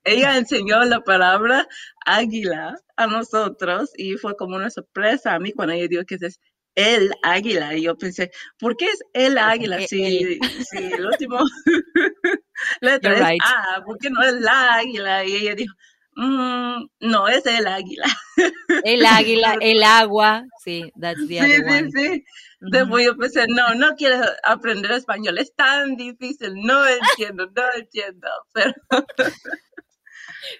ella 0.04 0.38
enseñó 0.38 0.84
la 0.84 1.00
palabra 1.00 1.66
águila 2.06 2.76
a 2.96 3.06
nosotros 3.08 3.90
y 3.96 4.14
fue 4.18 4.36
como 4.36 4.54
una 4.54 4.70
sorpresa 4.70 5.34
a 5.34 5.40
mí 5.40 5.52
cuando 5.52 5.74
ella 5.74 5.88
dijo 5.88 6.04
que 6.06 6.14
es 6.14 6.38
el 6.76 7.12
águila. 7.22 7.74
Y 7.74 7.82
yo 7.82 7.96
pensé, 7.96 8.30
¿por 8.58 8.76
qué 8.76 8.86
es 8.86 9.00
el 9.12 9.38
águila? 9.38 9.78
Si, 9.80 10.38
si 10.38 10.78
el 10.78 11.06
último 11.06 11.38
letra 12.80 13.32
es 13.32 13.40
A, 13.44 13.82
¿por 13.84 13.98
qué 13.98 14.10
no 14.10 14.22
es 14.22 14.34
la 14.34 14.74
águila? 14.74 15.24
Y 15.24 15.34
ella 15.36 15.54
dijo, 15.54 15.74
mm, 16.16 16.86
no, 17.00 17.28
es 17.28 17.46
el 17.46 17.66
águila. 17.66 18.06
El 18.84 19.06
águila, 19.06 19.56
el 19.60 19.82
agua, 19.82 20.44
sí, 20.62 20.90
that's 21.00 21.26
the 21.28 21.40
sí, 21.40 21.52
sí, 21.56 21.90
Sí, 21.94 22.24
Después 22.60 23.04
yo 23.04 23.16
pensé, 23.16 23.46
no, 23.48 23.74
no 23.74 23.94
quiero 23.94 24.24
aprender 24.42 24.90
español, 24.92 25.38
es 25.38 25.54
tan 25.54 25.96
difícil, 25.96 26.54
no 26.54 26.86
entiendo, 26.86 27.46
no 27.54 27.62
entiendo. 27.76 28.28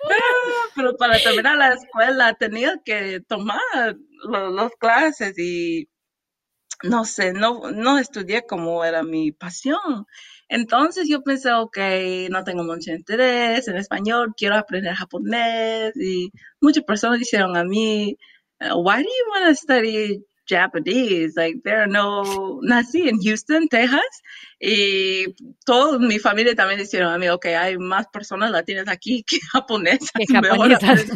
Pero, 0.09 0.25
pero, 0.75 0.97
para 0.97 1.19
terminar 1.19 1.59
la 1.59 1.75
escuela 1.75 2.33
tenía 2.33 2.81
que 2.83 3.21
tomar 3.21 3.61
las 4.31 4.73
clases 4.79 5.39
y 5.39 5.91
no 6.83 7.05
sé, 7.05 7.33
no, 7.33 7.71
no 7.71 7.99
estudié 7.99 8.47
como 8.47 8.85
era 8.85 9.03
mi 9.03 9.33
pasión. 9.33 10.07
Entonces 10.49 11.09
yo 11.09 11.23
pensé, 11.23 11.53
ok, 11.53 11.79
no 12.31 12.45
tengo 12.45 12.65
mucho 12.65 12.93
interés 12.93 13.69
en 13.69 13.77
español, 13.77 14.35
quiero 14.37 14.57
aprender 14.57 14.95
japonés 14.95 15.97
y 15.97 16.31
muchas 16.61 16.85
personas 16.85 17.19
dijeron 17.19 17.57
a 17.57 17.65
mí, 17.65 18.17
why 18.61 19.03
do 19.03 19.09
you 19.09 19.31
want 19.33 19.47
to 19.49 19.55
study 19.55 20.25
Japanese. 20.47 21.35
Like, 21.37 21.63
there 21.65 21.83
are 21.83 21.87
no, 21.87 22.61
nací 22.63 23.09
en 23.09 23.19
Houston, 23.21 23.69
Texas, 23.69 24.23
y 24.61 25.35
toda 25.65 25.99
mi 25.99 26.19
familia 26.19 26.55
también 26.55 26.81
dijeron 26.81 27.13
a 27.13 27.19
mí, 27.19 27.29
ok, 27.29 27.47
hay 27.47 27.79
más 27.79 28.07
personas 28.09 28.51
latinas 28.51 28.89
aquí 28.89 29.25
que 29.27 29.39
japonesas. 29.53 30.11
Que 30.17 30.27
japonesas. 30.27 31.07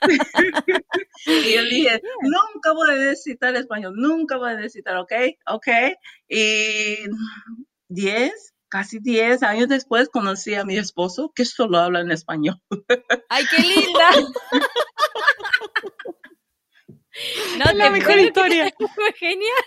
y 1.26 1.54
yo 1.54 1.64
dije, 1.64 2.02
nunca 2.22 2.72
voy 2.72 2.90
a 2.90 2.94
necesitar 2.94 3.54
español, 3.56 3.94
nunca 3.96 4.36
voy 4.36 4.50
a 4.50 4.56
necesitar, 4.56 4.96
ok, 4.96 5.12
ok. 5.46 5.68
Y 6.28 6.96
10, 7.88 8.54
casi 8.68 8.98
10 9.00 9.42
años 9.42 9.68
después 9.68 10.08
conocí 10.08 10.54
a 10.54 10.64
mi 10.64 10.76
esposo 10.76 11.32
que 11.34 11.44
solo 11.44 11.78
habla 11.78 12.00
en 12.00 12.10
español. 12.10 12.60
¡Ay, 13.28 13.44
qué 13.50 13.62
linda! 13.62 14.10
No, 17.58 17.72
la 17.72 17.90
mejor 17.90 18.18
historia. 18.18 18.72
Fue 18.94 19.12
genial. 19.14 19.64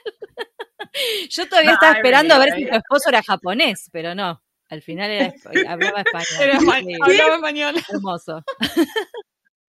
Yo 1.30 1.48
todavía 1.48 1.74
estaba 1.74 1.94
esperando 1.94 2.34
a 2.34 2.40
ver 2.40 2.54
si 2.56 2.66
tu 2.66 2.76
esposo 2.76 3.10
era 3.10 3.24
japonés, 3.24 3.90
pero 3.92 4.16
no. 4.16 4.42
Al 4.70 4.82
final 4.82 5.12
era, 5.12 5.34
hablaba 5.68 6.02
español. 6.02 7.00
hablaba 7.02 7.36
español. 7.36 7.76
Hermoso. 7.90 8.44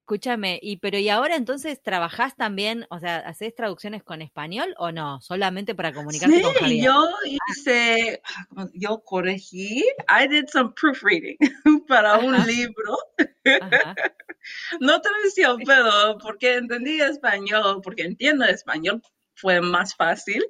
Escúchame, 0.02 0.59
y 0.61 0.78
pero 0.78 0.99
y 0.99 1.09
ahora 1.09 1.37
entonces 1.37 1.80
trabajás 1.80 2.35
también, 2.35 2.87
o 2.90 2.99
sea, 2.99 3.18
¿haces 3.18 3.54
traducciones 3.54 4.02
con 4.02 4.21
español 4.21 4.75
o 4.78 4.90
no? 4.90 5.21
Solamente 5.21 5.76
para 5.76 5.92
comunicarte 5.92 6.42
con 6.42 6.52
Javier. 6.54 6.87
yo 6.87 7.09
hice, 7.25 8.21
yo 8.75 9.04
corregí, 9.04 9.85
I 10.09 10.26
did 10.26 10.47
some 10.49 10.73
proofreading 10.75 11.37
para 11.88 12.18
un 12.18 12.32
libro. 12.47 12.99
no 14.80 15.00
traducción, 15.00 15.62
pero 15.64 16.18
porque 16.21 16.54
entendí 16.54 17.00
español, 17.00 17.80
porque 17.80 18.02
entiendo 18.02 18.44
español, 18.44 19.00
fue 19.37 19.61
más 19.61 19.94
fácil 19.94 20.42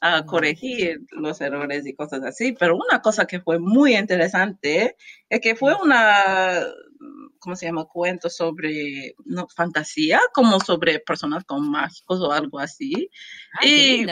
a 0.00 0.26
corregir 0.26 1.02
los 1.12 1.40
errores 1.40 1.86
y 1.86 1.94
cosas 1.94 2.24
así. 2.24 2.54
Pero 2.58 2.76
una 2.76 3.00
cosa 3.02 3.26
que 3.26 3.40
fue 3.40 3.60
muy 3.60 3.96
interesante 3.96 4.96
es 5.28 5.40
que 5.40 5.54
fue 5.54 5.74
una, 5.80 6.66
¿cómo 7.46 7.54
se 7.54 7.66
llama? 7.66 7.84
Cuento 7.84 8.28
sobre 8.28 9.14
no, 9.24 9.46
fantasía, 9.54 10.20
como 10.34 10.58
sobre 10.58 10.98
personas 10.98 11.44
con 11.44 11.70
mágicos 11.70 12.20
o 12.20 12.32
algo 12.32 12.58
así. 12.58 13.08
y 13.62 14.04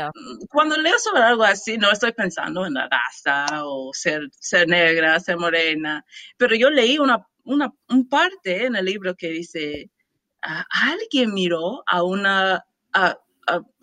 cuando 0.48 0.76
leo 0.76 0.96
sobre 1.00 1.24
algo 1.24 1.42
así, 1.42 1.76
no 1.76 1.90
estoy 1.90 2.12
pensando 2.12 2.64
en 2.64 2.74
la 2.74 2.88
raza 2.88 3.66
o 3.66 3.90
ser, 3.92 4.28
ser 4.30 4.68
negra, 4.68 5.18
ser 5.18 5.36
morena, 5.36 6.04
pero 6.36 6.54
yo 6.54 6.70
leí 6.70 6.96
una, 6.96 7.26
una 7.42 7.72
un 7.88 8.08
parte 8.08 8.66
en 8.66 8.76
el 8.76 8.84
libro 8.84 9.16
que 9.16 9.30
dice, 9.30 9.90
alguien 10.40 11.34
miró 11.34 11.82
a 11.88 12.04
una 12.04 12.64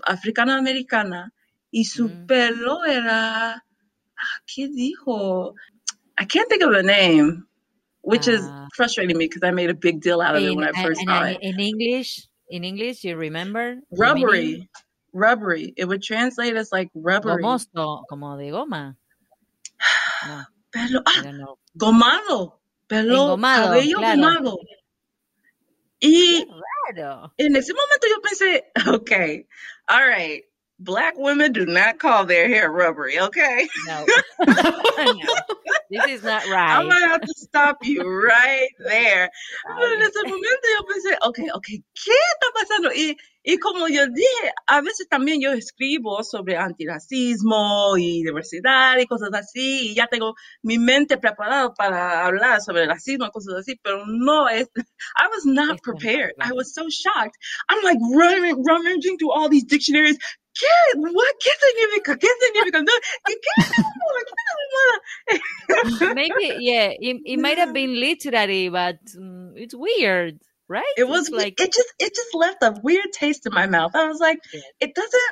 africana 0.05 0.55
americana 0.55 1.33
y 1.71 1.83
su 1.83 2.07
mm. 2.07 2.25
pelo 2.25 2.85
era, 2.85 3.51
ah, 3.55 4.41
¿qué 4.45 4.69
dijo? 4.69 5.55
I 6.17 6.25
can't 6.25 6.47
think 6.47 6.63
of 6.63 6.71
the 6.71 6.83
name, 6.83 7.43
which 8.01 8.27
uh, 8.27 8.31
is 8.31 8.41
ah. 8.43 8.67
frustrating 8.75 9.17
me 9.17 9.25
because 9.25 9.43
I 9.43 9.51
made 9.51 9.69
a 9.69 9.75
big 9.75 10.01
deal 10.01 10.21
out 10.21 10.35
of 10.35 10.43
in, 10.43 10.49
it 10.49 10.55
when 10.55 10.67
I 10.67 10.83
first 10.83 11.01
saw 11.05 11.23
it. 11.23 11.37
In 11.41 11.59
English, 11.59 12.27
in 12.49 12.63
English, 12.63 13.03
you 13.03 13.15
remember? 13.15 13.77
Rubbery, 13.91 14.69
rubbery. 15.13 15.73
It 15.77 15.85
would 15.85 16.03
translate 16.03 16.55
as 16.55 16.71
like 16.71 16.89
rubbery. 16.93 17.43
Gomoso, 17.43 18.03
como 18.09 18.37
de 18.37 18.51
goma. 18.51 18.95
No, 20.23 20.43
pelo, 20.71 21.01
ah, 21.03 21.55
gomado, 21.75 22.59
pelo, 22.87 23.23
Engomado, 23.25 23.67
cabello 23.69 23.97
claro. 23.97 24.21
gomado. 24.21 24.57
Y 25.99 26.47
en 27.37 27.55
ese 27.55 27.73
momento 27.73 28.07
yo 28.07 28.21
pensé, 28.21 28.63
okay, 28.87 29.47
all 29.87 30.05
right, 30.05 30.43
black 30.79 31.17
women 31.17 31.51
do 31.53 31.65
not 31.65 31.99
call 31.99 32.25
their 32.25 32.47
hair 32.47 32.71
rubbery, 32.71 33.19
okay? 33.19 33.67
No. 33.85 34.05
no. 34.47 35.13
This 35.91 36.05
is 36.07 36.23
not 36.23 36.45
right. 36.47 36.71
I'm 36.71 36.87
gonna 36.87 37.09
have 37.09 37.19
to 37.19 37.33
stop 37.35 37.77
you 37.83 38.01
right 38.01 38.69
there. 38.79 39.29
Oh, 39.67 39.75
pero 39.77 39.93
en 39.93 40.01
ese 40.01 40.23
momento 40.23 40.65
yo 40.79 40.85
pensé, 40.87 41.17
ok, 41.21 41.39
ok, 41.53 41.67
¿qué 41.67 42.11
está 42.11 42.47
pasando? 42.53 42.93
Y, 42.93 43.17
y 43.43 43.57
como 43.57 43.89
yo 43.89 44.07
dije, 44.07 44.53
a 44.67 44.79
veces 44.79 45.09
también 45.09 45.41
yo 45.41 45.51
escribo 45.51 46.23
sobre 46.23 46.55
antirracismo 46.55 47.97
y 47.97 48.23
diversidad 48.23 48.99
y 48.99 49.05
cosas 49.05 49.31
así, 49.33 49.89
y 49.89 49.95
ya 49.95 50.07
tengo 50.07 50.33
mi 50.63 50.77
mente 50.77 51.17
preparada 51.17 51.73
para 51.73 52.25
hablar 52.25 52.61
sobre 52.61 52.85
racismo 52.85 53.25
y 53.25 53.31
cosas 53.31 53.55
así, 53.59 53.75
pero 53.83 54.05
no 54.05 54.47
es, 54.47 54.69
I 54.77 55.27
was 55.27 55.45
not 55.45 55.81
prepared. 55.81 56.31
I 56.39 56.53
was 56.53 56.73
so 56.73 56.85
shocked. 56.89 57.35
I'm 57.67 57.83
like 57.83 57.99
rummaging 57.99 59.17
through 59.17 59.33
all 59.33 59.49
these 59.49 59.65
dictionaries, 59.65 60.17
¿Qué? 60.53 60.67
What? 60.95 61.35
¿Qué 61.39 61.49
significa? 61.59 62.17
¿Qué 62.17 62.27
significa? 62.39 62.81
No, 62.81 62.91
¿Qué, 63.25 63.33
Maybe, 66.15 66.57
yeah, 66.59 66.91
it, 66.99 67.21
it 67.25 67.39
might 67.39 67.57
have 67.57 67.73
been 67.73 67.99
literary, 67.99 68.69
but 68.69 68.99
um, 69.17 69.53
it's 69.55 69.73
weird. 69.73 70.39
right? 70.71 70.95
It 70.97 71.07
was 71.07 71.29
like 71.29 71.59
it 71.59 71.73
just 71.73 71.93
it 71.99 72.15
just 72.15 72.33
left 72.33 72.63
a 72.63 72.79
weird 72.81 73.11
taste 73.11 73.45
in 73.45 73.53
my 73.53 73.67
mouth. 73.67 73.91
I 73.93 74.07
was 74.07 74.19
like, 74.19 74.39
yeah. 74.53 74.61
it 74.79 74.95
doesn't 74.95 75.31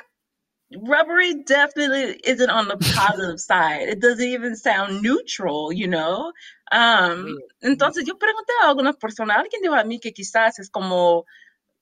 rubbery 0.86 1.42
definitely 1.42 2.20
isn't 2.22 2.50
on 2.50 2.68
the 2.68 2.76
positive 2.76 3.40
side. 3.50 3.88
It 3.88 4.00
doesn't 4.00 4.24
even 4.24 4.54
sound 4.56 5.02
neutral, 5.02 5.72
you 5.72 5.88
know. 5.88 6.32
Um, 6.70 7.38
entonces 7.62 8.06
yo 8.06 8.14
pregunté 8.14 8.52
a 8.62 8.68
algunas 8.68 8.96
personas, 8.96 9.36
alguien 9.36 9.62
dijo 9.62 9.74
a 9.74 9.84
mí 9.84 9.98
que 9.98 10.12
quizás 10.12 10.58
es 10.58 10.70
como 10.70 11.24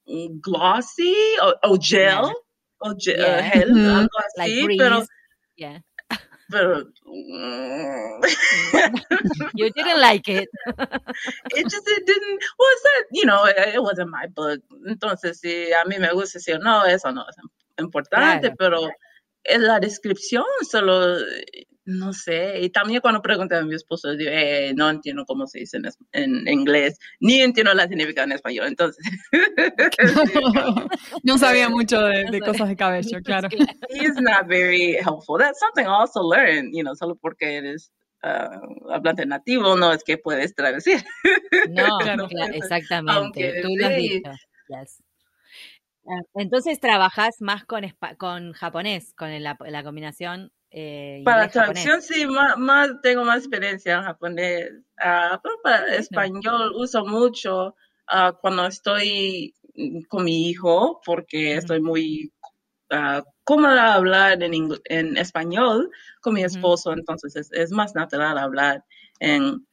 glossy 0.07 1.37
o, 1.43 1.55
o 1.65 1.79
gel 1.79 2.25
yeah. 2.25 2.33
O 2.81 2.95
gel, 2.95 3.19
yeah. 3.19 3.39
uh, 3.39 3.51
gel 3.53 3.71
mm 3.75 3.79
-hmm. 3.79 3.99
algo 3.99 4.19
así, 4.19 4.63
like 4.63 4.77
pero 4.79 5.07
yeah. 5.57 5.79
pero 6.51 6.85
you 9.55 9.71
didn't 9.71 10.01
like 10.01 10.29
it. 10.29 10.49
it 11.57 11.65
just 11.69 11.89
it 11.89 12.07
didn't. 12.07 12.39
Well, 12.59 12.71
it's 12.73 12.83
that 12.83 13.05
you 13.13 13.25
know 13.25 13.45
it, 13.45 13.75
it, 13.75 13.83
wasn't 13.83 14.11
my 14.11 14.27
book. 14.29 14.61
Entonces, 14.89 15.41
si 15.41 15.73
a 15.73 15.85
mí 15.85 15.99
me 15.99 16.11
gusta 16.13 16.39
decir 16.39 16.59
no, 16.61 16.87
eso 16.87 17.13
no 17.13 17.25
es 17.29 17.37
importante, 17.79 18.55
claro. 18.57 18.57
pero 18.59 18.91
en 19.49 19.67
la 19.67 19.81
descripción 19.81 20.45
solo 20.71 21.19
no 21.89 22.13
sé. 22.13 22.61
Y 22.61 22.69
también 22.69 23.01
cuando 23.01 23.23
pregunté 23.23 23.57
a 23.57 23.63
mi 23.63 23.75
esposo, 23.75 24.15
digo, 24.15 24.31
eh, 24.31 24.75
no 24.77 24.91
entiendo 24.91 25.25
cómo 25.27 25.47
se 25.47 25.61
dice 25.61 25.79
en, 25.79 25.87
en, 26.13 26.49
inglés, 26.49 26.99
ni 27.19 27.41
entiendo 27.41 27.73
la 27.73 27.89
significado 27.89 28.27
en 28.27 28.33
español. 28.33 28.67
Entonces, 28.67 29.03
no 31.23 31.39
sabía 31.39 31.71
mucho 31.71 32.03
de, 32.03 32.27
de, 32.31 32.41
cosas 32.41 32.69
de 32.69 32.77
cabello, 32.77 33.19
claro. 33.25 33.49
He's 33.89 34.21
not 34.21 34.47
very 34.47 34.97
helpful. 34.97 35.39
That's 35.39 35.59
something 35.59 35.87
I 35.87 36.01
also 36.01 36.21
learned, 36.21 36.75
you 36.75 36.83
know, 36.83 36.95
solo 36.95 37.17
porque 37.17 37.57
eres 37.57 37.91
uh, 38.23 38.93
hablante 38.93 39.25
nativo, 39.25 39.75
no 39.75 39.91
es 39.93 40.05
que 40.05 40.19
puedes 40.19 40.55
traducir. 40.55 41.03
No, 41.71 41.99
no 42.17 42.29
exactamente. 42.53 43.63
Tú 43.63 43.69
lo 43.75 43.87
has 43.87 43.97
dicho. 43.97 44.31
Yes. 44.69 45.03
Ah, 46.09 46.23
entonces 46.35 46.81
trabajas 46.81 47.37
más 47.41 47.65
con, 47.65 47.85
con 48.17 48.53
japonés, 48.53 49.15
con 49.15 49.43
la, 49.43 49.59
la 49.61 49.85
combinación 49.85 50.51
eh, 50.71 51.23
para 51.25 51.49
traducción 51.49 52.03
sí, 52.03 52.27
más, 52.27 53.01
tengo 53.03 53.25
más 53.25 53.39
experiencia 53.39 53.97
en 53.97 54.03
japonés, 54.03 54.71
uh, 54.99 55.39
pero 55.43 55.55
para 55.63 55.95
español 55.95 56.73
uso 56.75 57.07
mucho 57.07 57.75
uh, 58.13 58.33
cuando 58.41 58.67
estoy 58.67 59.55
con 60.09 60.25
mi 60.25 60.49
hijo 60.51 61.01
porque 61.07 61.55
estoy 61.55 61.81
muy 61.81 62.33
uh, 62.91 63.23
cómoda 63.45 63.95
hablar 63.95 64.43
en, 64.43 64.69
en 64.85 65.17
español 65.17 65.91
con 66.21 66.35
mi 66.35 66.45
esposo, 66.45 66.93
entonces 66.93 67.35
es, 67.37 67.51
es, 67.53 67.71
más 67.71 67.95
natural 67.95 68.37
hablar 68.37 68.85
en 69.21 69.67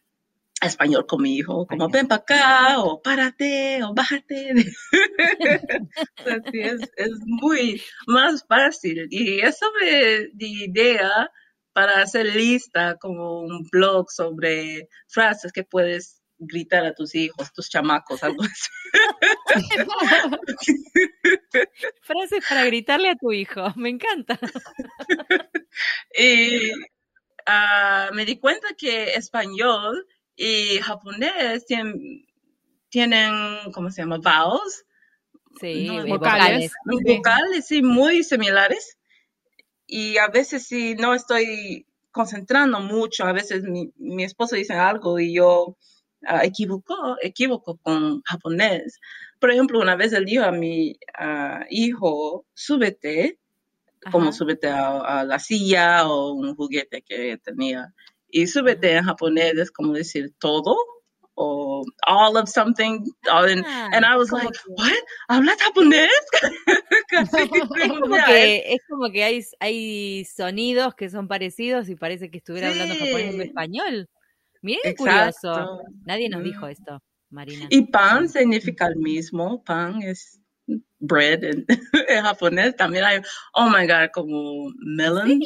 español 0.61 1.05
con 1.05 1.21
mi 1.21 1.37
hijo, 1.37 1.67
como 1.67 1.89
ven 1.89 2.07
para 2.07 2.21
acá, 2.21 2.79
o 2.79 3.01
párate, 3.01 3.83
o 3.83 3.93
bájate. 3.93 4.53
Así 6.17 6.59
es, 6.59 6.81
es 6.95 7.11
muy 7.25 7.81
más 8.07 8.45
fácil. 8.47 9.07
Y 9.09 9.41
es 9.41 9.57
sobre 9.57 10.29
la 10.29 10.31
idea 10.37 11.31
para 11.73 12.01
hacer 12.01 12.27
lista 12.35 12.97
como 12.99 13.41
un 13.41 13.67
blog 13.69 14.09
sobre 14.09 14.87
frases 15.07 15.51
que 15.51 15.63
puedes 15.63 16.21
gritar 16.37 16.85
a 16.85 16.93
tus 16.93 17.15
hijos, 17.15 17.51
tus 17.53 17.69
chamacos, 17.69 18.23
algo 18.23 18.43
así. 18.43 18.69
Frases 22.01 22.43
para 22.47 22.65
gritarle 22.65 23.09
a 23.09 23.15
tu 23.15 23.31
hijo, 23.31 23.73
me 23.75 23.89
encanta. 23.89 24.39
y 26.17 26.71
uh, 26.71 28.13
me 28.13 28.25
di 28.25 28.39
cuenta 28.39 28.69
que 28.77 29.13
español 29.13 30.05
y 30.35 30.77
japonés 30.79 31.65
tienen, 31.65 32.25
tienen 32.89 33.71
¿cómo 33.73 33.89
se 33.91 34.01
llama? 34.01 34.17
Vowels. 34.17 34.85
Sí, 35.59 35.87
no, 35.87 36.05
vocales. 36.05 36.71
Vocales, 36.85 37.65
sí, 37.67 37.81
muy 37.81 38.23
similares. 38.23 38.97
Y 39.87 40.17
a 40.17 40.27
veces 40.27 40.67
si 40.67 40.95
no 40.95 41.13
estoy 41.13 41.85
concentrando 42.11 42.79
mucho, 42.79 43.25
a 43.25 43.33
veces 43.33 43.63
mi, 43.63 43.91
mi 43.97 44.23
esposo 44.23 44.55
dice 44.55 44.73
algo 44.73 45.19
y 45.19 45.33
yo 45.35 45.77
uh, 46.21 46.39
equivoco, 46.43 47.17
equivoco 47.21 47.77
con 47.77 48.21
japonés. 48.23 48.99
Por 49.39 49.51
ejemplo, 49.51 49.79
una 49.79 49.95
vez 49.95 50.13
él 50.13 50.25
dijo 50.25 50.43
a 50.43 50.51
mi 50.51 50.97
uh, 51.19 51.65
hijo, 51.69 52.45
súbete, 52.53 53.39
Ajá. 54.03 54.11
como 54.11 54.31
súbete 54.31 54.67
a, 54.67 54.99
a, 54.99 55.23
la 55.23 55.39
silla 55.39 56.07
o 56.07 56.33
un 56.33 56.55
juguete 56.55 57.01
que 57.01 57.37
tenía. 57.37 57.93
Y 58.29 58.47
súbete 58.47 58.95
en 58.95 59.03
japonés 59.03 59.57
es 59.57 59.71
como 59.71 59.93
decir 59.93 60.33
todo 60.39 60.75
o 61.35 61.83
all 62.07 62.37
of 62.37 62.49
something. 62.49 63.05
All 63.31 63.47
in, 63.47 63.63
ah, 63.65 63.89
and 63.93 64.05
I 64.05 64.15
was 64.17 64.31
like, 64.31 64.55
what? 64.67 64.91
¿Hablas 65.29 65.61
japonés? 65.61 66.09
es, 67.11 67.91
como 67.99 68.15
que, 68.25 68.73
es 68.73 68.79
como 68.89 69.11
que 69.11 69.23
hay, 69.23 69.45
hay 69.59 70.25
sonidos 70.25 70.95
que 70.95 71.09
son 71.09 71.27
parecidos 71.27 71.89
y 71.89 71.95
parece 71.95 72.31
que 72.31 72.39
estuviera 72.39 72.71
sí. 72.71 72.79
hablando 72.79 73.05
japonés 73.05 73.35
o 73.35 73.41
español. 73.41 74.09
Miren, 74.61 74.95
curioso. 74.95 75.81
Nadie 76.05 76.29
nos 76.29 76.43
dijo 76.43 76.67
esto, 76.67 77.01
Marina. 77.29 77.67
Y 77.69 77.83
pan 77.83 78.27
significa 78.27 78.87
el 78.87 78.95
mismo. 78.95 79.63
Pan 79.63 80.01
es 80.01 80.39
bread 80.99 81.43
en, 81.43 81.65
en 82.09 82.23
japonés. 82.23 82.75
También 82.75 83.03
hay, 83.03 83.21
oh 83.53 83.69
my 83.69 83.85
God, 83.85 84.09
como 84.13 84.71
melon. 84.77 85.39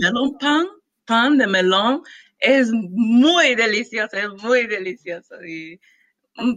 Melon 0.00 0.36
pan. 0.38 0.66
Pan 1.06 1.38
de 1.38 1.46
melón 1.46 2.02
es 2.40 2.70
muy 2.72 3.54
delicioso, 3.54 4.16
es 4.16 4.42
muy 4.42 4.66
delicioso. 4.66 5.36
Y 5.44 5.80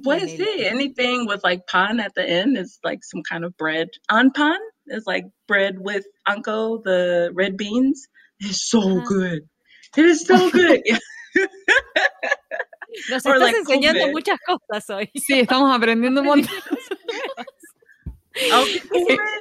puede 0.03 0.27
ser 0.35 0.71
anything 0.71 1.27
with 1.27 1.41
like 1.43 1.65
pan 1.67 1.99
at 1.99 2.13
the 2.15 2.27
end 2.27 2.57
is 2.57 2.79
like 2.83 3.03
some 3.03 3.23
kind 3.23 3.45
of 3.45 3.55
bread. 3.57 3.89
Anpan 4.11 4.57
is 4.87 5.03
like 5.05 5.25
bread 5.47 5.79
with 5.79 6.05
anko, 6.27 6.81
the 6.83 7.31
red 7.33 7.57
beans. 7.57 8.07
It's 8.39 8.69
so 8.69 8.79
uh 8.79 8.83
-huh. 8.83 9.05
good. 9.05 9.49
It 9.97 10.05
is 10.05 10.25
so 10.25 10.49
good. 10.51 10.81
Nos 13.09 13.25
estás 13.25 13.39
like 13.39 13.57
enseñando 13.57 14.01
Kobe. 14.01 14.11
muchas 14.11 14.39
cosas 14.45 14.89
hoy. 14.89 15.11
Sí, 15.15 15.39
estamos 15.39 15.75
aprendiendo 15.75 16.21
un 16.21 16.27
montón. 16.27 16.55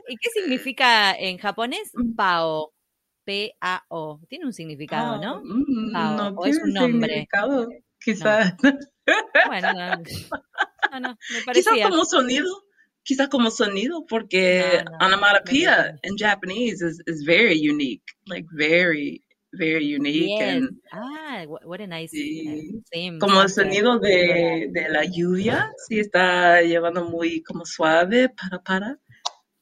¿Y 0.09 0.17
qué 0.17 0.31
significa 0.35 1.15
en 1.15 1.39
japonés 1.39 1.93
pao? 2.17 2.73
P-A-O. 3.29 4.21
Tiene 4.27 4.47
un 4.47 4.55
significado, 4.55 5.17
ah, 5.17 5.21
¿no? 5.23 5.43
Mm, 5.45 5.93
Pao, 5.93 6.17
no 6.17 6.41
o 6.41 6.47
es 6.47 6.57
un 6.65 6.73
nombre. 6.73 7.09
Significado, 7.09 7.69
quizás. 8.01 8.55
No. 8.63 8.73
Bueno, 9.47 9.73
no, 9.75 11.01
no, 11.01 11.09
me 11.11 11.43
parecía. 11.47 11.73
Quizás 11.75 11.91
como 11.91 12.05
sonido, 12.07 12.65
quizás 13.03 13.29
como 13.29 13.51
sonido, 13.51 14.07
porque 14.07 14.83
no, 14.83 14.91
no, 14.93 15.07
onomatopoeia 15.07 15.99
in 16.05 16.17
Japanese 16.17 16.83
is, 16.83 17.03
is 17.07 17.23
very 17.27 17.59
unique, 17.59 18.03
like 18.25 18.47
very, 18.51 19.23
very 19.53 19.95
unique. 19.95 20.39
Yes. 20.39 20.57
And, 20.57 20.81
ah, 20.93 21.45
what 21.47 21.83
a 21.83 21.87
nice 21.87 22.11
sí, 22.11 22.83
theme. 22.91 23.19
como 23.19 23.43
el 23.43 23.51
sonido 23.51 23.99
de, 23.99 24.71
de 24.73 24.89
la 24.89 25.05
lluvia, 25.05 25.71
sí 25.87 26.01
está 26.01 26.63
llevando 26.63 27.05
muy 27.05 27.43
como 27.43 27.67
suave, 27.67 28.31
para, 28.31 28.63
para, 28.63 28.99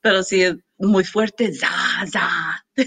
pero 0.07 0.23
sí 0.23 0.43
es 0.43 0.57
muy 0.79 1.05
fuerte, 1.05 1.53
za, 1.53 1.69
za. 2.11 2.29
¿En? 2.77 2.87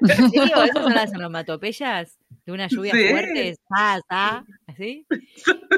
¿Esas 0.32 0.70
son 0.72 0.94
las 0.94 1.12
onomatopeyas? 1.14 2.18
De 2.46 2.52
una 2.52 2.66
lluvia 2.68 2.92
Sí. 2.92 3.08
fuerte, 3.08 3.56
sa, 3.68 4.00
sa, 4.08 4.44
¿así? 4.66 5.06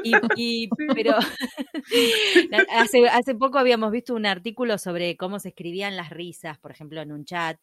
Y, 0.03 0.15
y- 0.35 0.69
pero 0.95 1.15
hace, 2.69 3.07
hace 3.09 3.35
poco 3.35 3.57
habíamos 3.59 3.91
visto 3.91 4.13
un 4.13 4.25
artículo 4.25 4.77
sobre 4.77 5.15
cómo 5.17 5.39
se 5.39 5.49
escribían 5.49 5.95
las 5.95 6.09
risas, 6.09 6.57
por 6.59 6.71
ejemplo, 6.71 7.01
en 7.01 7.11
un 7.11 7.25
chat, 7.25 7.57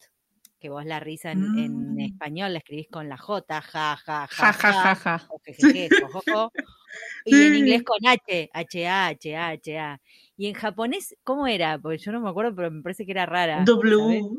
que 0.61 0.71
vos 0.71 0.85
la 0.87 1.01
risa 1.01 1.33
en, 1.33 1.45
en 1.59 1.95
Mm. 1.95 2.01
español 2.01 2.53
la 2.55 2.59
escribís 2.61 2.88
con 2.88 3.09
la 3.09 3.19
J, 3.19 3.61
ja, 3.61 3.97
ja, 3.97 3.97
ja, 3.97 4.29
Ja, 4.31 4.53
ja, 4.53 4.73
ja, 4.73 4.95
ja. 4.97 5.27
o 5.29 5.38
jejeje, 5.45 5.90
jo, 6.01 6.09
jo, 6.09 6.23
jo, 6.33 6.53
y 7.27 7.35
en 7.43 7.53
Sí. 7.53 7.59
inglés 7.59 7.83
con 7.83 7.99
H, 8.07 8.51
H-A, 8.53 9.07
H-A, 9.09 9.49
H-A. 9.49 10.01
Y 10.37 10.49
en 10.49 10.55
japonés, 10.55 11.16
¿cómo 11.23 11.47
era? 11.47 11.79
Porque 11.79 11.99
yo 11.99 12.12
no 12.12 12.20
me 12.20 12.29
acuerdo, 12.29 12.55
pero 12.55 12.70
me 12.70 12.83
parece 12.83 13.05
que 13.07 13.12
era 13.12 13.27
rara. 13.27 13.62
W, 13.64 14.38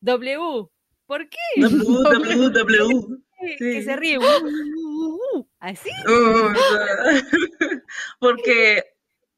W. 0.00 0.68
¿Por 1.06 1.28
qué? 1.28 1.38
W, 1.60 1.84
W, 2.12 2.50
W. 2.50 3.00
Que- 3.58 3.82
se 3.82 3.96
ríe. 3.96 4.18
Uh, 4.96 5.36
uh, 5.36 5.38
uh. 5.38 5.46
¿Así? 5.58 5.90
Uh, 6.06 6.54
porque, 8.18 8.84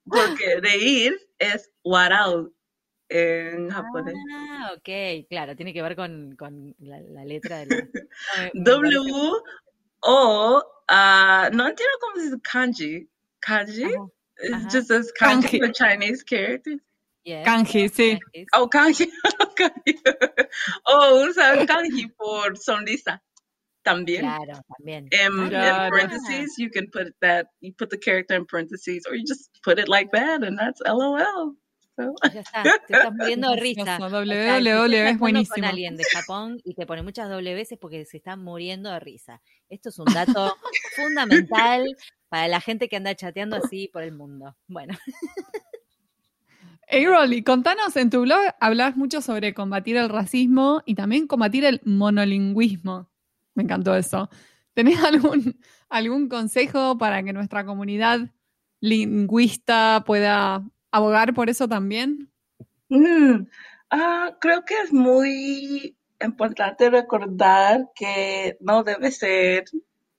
porque 0.05 0.61
reír 0.61 1.19
es 1.39 1.73
warau 1.83 2.53
en 3.09 3.69
japonés. 3.71 4.15
Ah, 4.33 4.73
ok, 4.77 5.27
claro, 5.29 5.57
tiene 5.57 5.73
que 5.73 5.83
ver 5.83 5.97
con, 5.97 6.37
con 6.37 6.75
la, 6.79 7.01
la 7.01 7.25
letra 7.25 7.59
de 7.59 7.67
la... 7.67 7.77
Me 8.45 8.51
W 8.55 9.33
o 10.01 10.63
ah, 10.89 11.51
no 11.53 11.69
entiendo 11.69 11.95
cómo 12.01 12.17
se 12.17 12.23
dice 12.25 12.37
kanji. 12.43 13.09
Kanji 13.41 13.85
It's 14.39 14.55
ajá. 14.55 14.71
just 14.71 14.91
as 14.91 15.13
kanji 15.21 15.43
Kanji. 15.49 15.59
for 15.61 15.73
Chinese 15.73 16.23
characters. 16.23 16.81
yes, 17.25 17.47
Kanji, 17.47 17.89
sí. 17.89 18.19
Oh, 18.55 18.69
kanji. 18.69 19.07
kanji. 19.57 19.95
Oh, 20.87 21.27
usan 21.29 21.67
kanji 21.67 22.09
por 22.19 22.57
sonrisa. 22.57 23.21
también. 23.85 24.21
Claro, 24.23 24.61
también. 24.79 25.09
In, 25.13 25.49
Claro. 25.49 25.85
in 25.87 25.91
parentheses, 25.91 26.59
you 26.59 26.69
can 26.71 26.89
put 26.91 27.15
that, 27.21 27.47
you 27.61 27.73
put 27.79 27.89
the 27.91 27.99
character 27.99 28.35
in 28.35 28.45
parentheses, 28.45 29.07
or 29.09 29.15
you 29.15 29.25
just 29.25 29.49
put 29.63 29.79
it 29.79 29.89
like 29.89 30.11
that, 30.13 30.43
and 30.43 30.59
that's 30.59 30.81
LOL. 30.85 31.55
So, 31.99 32.13
Ya 32.35 32.41
está, 32.43 32.63
te 32.87 32.93
estás 32.95 33.15
muriendo 33.15 33.51
de 33.53 33.57
risa. 33.61 33.85
Gracioso, 33.85 34.19
O 34.19 34.25
sea, 34.27 35.09
es 35.09 35.19
buenísimo. 35.19 35.55
con 35.55 35.65
alguien 35.65 35.97
de 35.97 36.05
Japón 36.13 36.61
y 36.65 36.75
te 36.75 36.85
pone 36.85 37.03
muchas 37.03 37.31
doble 37.31 37.55
veces 37.55 37.79
porque 37.81 38.05
se 38.05 38.19
están 38.19 38.43
muriendo 38.45 38.91
de 38.91 39.01
risa. 39.01 39.41
Esto 39.71 39.89
es 39.89 39.99
un 39.99 40.13
dato 40.13 40.57
fundamental 40.97 41.87
para 42.37 42.49
la 42.49 42.61
gente 42.61 42.91
que 42.91 42.97
anda 42.97 43.15
chateando 43.15 43.57
así 43.57 43.89
por 43.91 44.03
el 44.03 44.13
mundo. 44.13 44.55
Bueno, 44.69 44.95
Hey, 46.87 47.07
Rolly, 47.07 47.43
contanos, 47.43 47.97
en 47.97 48.11
tu 48.11 48.21
blog 48.21 48.39
hablas 48.61 48.95
mucho 48.95 49.23
sobre 49.23 49.55
combatir 49.55 49.97
el 49.97 50.11
racismo 50.11 50.83
y 50.85 50.95
también 50.95 51.27
combatir 51.27 51.65
el 51.65 51.81
monolingüismo. 51.85 53.11
Me 53.55 53.63
encantó 53.63 53.97
eso. 53.97 54.29
¿Tenés 54.75 55.03
algún, 55.03 55.59
algún 55.89 56.29
consejo 56.29 56.99
para 56.99 57.23
que 57.23 57.33
nuestra 57.33 57.65
comunidad 57.65 58.31
lingüista 58.81 60.05
pueda 60.07 60.63
abogar 60.93 61.33
por 61.33 61.49
eso 61.49 61.67
también? 61.67 62.31
mm, 62.91 63.47
ah, 63.91 64.37
creo 64.43 64.63
que 64.67 64.75
es 64.83 64.93
muy 64.93 65.97
importante 66.21 66.91
recordar 66.91 67.91
que 67.95 68.59
no 68.61 68.85
debe 68.85 69.11
ser 69.11 69.65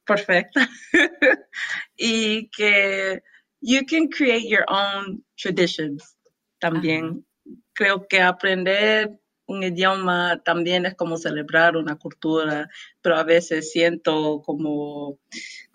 perfecta. 0.08 0.68
Y 1.98 2.50
que 2.50 3.22
you 3.62 3.86
can 3.86 4.08
create 4.08 4.48
your 4.48 4.66
own 4.68 5.24
traditions 5.36 6.18
también. 6.60 7.26
Creo 7.74 8.08
que 8.08 8.22
aprender 8.22 9.20
un 9.48 9.64
idioma 9.64 10.42
también 10.44 10.86
es 10.86 10.96
como 10.96 11.18
celebrar 11.18 11.78
una 11.78 11.96
cultura, 11.96 12.70
pero 13.02 13.16
a 13.16 13.24
veces 13.24 13.72
siento 13.72 14.42
como, 14.46 15.20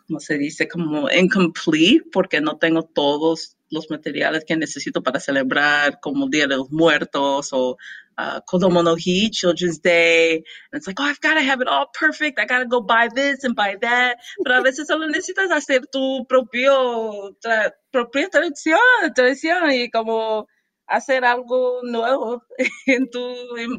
como 0.06 0.20
se 0.20 0.38
dice, 0.38 0.68
como 0.68 1.10
incomplete 1.10 2.04
porque 2.12 2.40
no 2.40 2.58
tengo 2.58 2.82
todos 2.84 3.56
los 3.70 3.90
materiales 3.90 4.44
que 4.44 4.56
necesito 4.56 5.02
para 5.02 5.18
celebrar 5.18 5.98
como 6.00 6.28
Día 6.28 6.46
de 6.46 6.58
los 6.58 6.70
Muertos 6.70 7.48
o 7.52 7.78
uh, 8.18 8.40
Kodomo 8.48 8.82
no 8.84 8.96
Hi, 8.96 9.28
Children's 9.32 9.78
Day. 9.78 10.36
And 10.36 10.44
it's 10.74 10.86
like, 10.86 11.00
oh, 11.00 11.04
I've 11.04 11.20
got 11.20 11.34
to 11.34 11.42
have 11.42 11.60
it 11.60 11.68
all 11.68 11.86
perfect. 11.92 12.38
I 12.38 12.46
got 12.46 12.60
to 12.60 12.66
go 12.66 12.80
buy 12.80 13.08
this 13.14 13.44
and 13.44 13.54
buy 13.56 13.76
that. 13.80 14.18
Pero 14.44 14.56
a 14.58 14.62
veces 14.62 14.86
solo 14.88 15.06
necesitas 15.08 15.50
hacer 15.50 15.82
tu 15.92 16.24
propio, 16.28 17.36
tra 17.42 17.72
propia 17.92 18.28
tradición, 18.28 18.78
tradición 19.14 19.70
y 19.72 19.90
como 19.90 20.46
hacer 20.86 21.24
algo 21.24 21.80
nuevo 21.84 22.42
en 22.86 23.10
tu, 23.10 23.20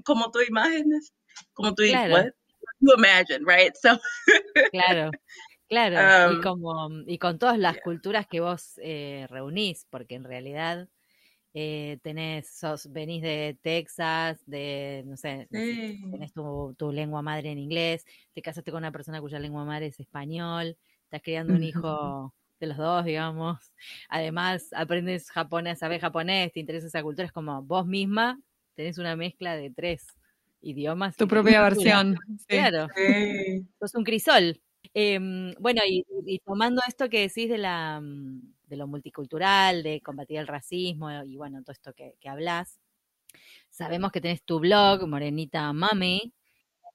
como 0.05 0.31
tu 0.31 0.41
imágenes, 0.41 1.13
como 1.53 1.73
tu, 1.75 1.83
Claro. 1.83 2.13
what? 2.13 2.31
You 2.81 2.93
imagine, 2.97 3.45
right? 3.45 3.73
So, 3.77 3.97
claro, 4.71 5.11
claro. 5.69 5.95
y, 6.33 6.35
Um, 6.37 6.41
como, 6.41 6.89
y 7.07 7.17
con 7.17 7.39
todas 7.39 7.57
las 7.57 7.77
culturas 7.79 8.27
que 8.27 8.41
vos 8.41 8.73
eh, 8.81 9.25
reunís, 9.29 9.85
porque 9.89 10.15
en 10.15 10.23
realidad 10.25 10.89
eh, 11.53 11.99
tenés, 12.01 12.49
sos, 12.49 12.91
venís 12.91 13.21
de 13.21 13.57
Texas, 13.61 14.43
de, 14.45 15.03
no 15.05 15.17
sé, 15.17 15.47
sí. 15.51 15.99
tenés 16.11 16.33
tu, 16.33 16.73
tu 16.77 16.91
lengua 16.91 17.21
madre 17.21 17.51
en 17.51 17.59
inglés, 17.59 18.05
te 18.33 18.41
casaste 18.41 18.71
con 18.71 18.79
una 18.79 18.91
persona 18.91 19.21
cuya 19.21 19.39
lengua 19.39 19.63
madre 19.65 19.87
es 19.87 19.99
español, 19.99 20.77
estás 21.03 21.21
criando 21.21 21.53
un 21.53 21.63
hijo 21.63 22.33
de 22.59 22.67
los 22.67 22.77
dos, 22.77 23.05
digamos. 23.05 23.71
Además, 24.09 24.69
aprendes 24.73 25.29
japonés, 25.29 25.79
sabes 25.79 26.01
japonés, 26.01 26.51
te 26.53 26.59
interesa 26.59 26.87
esa 26.87 27.03
cultura, 27.03 27.25
es 27.27 27.31
como 27.31 27.61
vos 27.61 27.85
misma 27.85 28.39
tenés 28.75 28.97
una 28.97 29.15
mezcla 29.15 29.55
de 29.55 29.69
tres 29.69 30.07
idiomas. 30.61 31.15
Tu 31.15 31.27
propia 31.27 31.61
versión. 31.61 32.17
sí. 32.39 32.45
Claro, 32.47 32.87
Sí. 32.95 33.65
sos 33.79 33.95
un 33.95 34.03
crisol. 34.03 34.59
Em, 34.93 35.53
bueno, 35.59 35.81
y, 35.87 36.05
y 36.25 36.39
tomando 36.39 36.81
esto 36.87 37.09
que 37.09 37.21
decís 37.21 37.49
de 37.49 37.57
la 37.57 38.01
mm, 38.01 38.53
de 38.73 38.77
lo 38.77 38.87
multicultural, 38.87 39.83
de 39.83 40.01
combatir 40.01 40.37
el 40.39 40.47
racismo 40.47 41.11
y 41.25 41.37
bueno, 41.37 41.61
todo 41.63 41.73
esto 41.73 41.93
que, 41.93 42.15
que 42.19 42.27
hablas, 42.29 42.79
sabemos 43.69 44.11
que 44.11 44.21
tenés 44.21 44.43
tu 44.43 44.59
blog, 44.59 45.07
Morenita 45.07 45.71
Mami, 45.73 46.33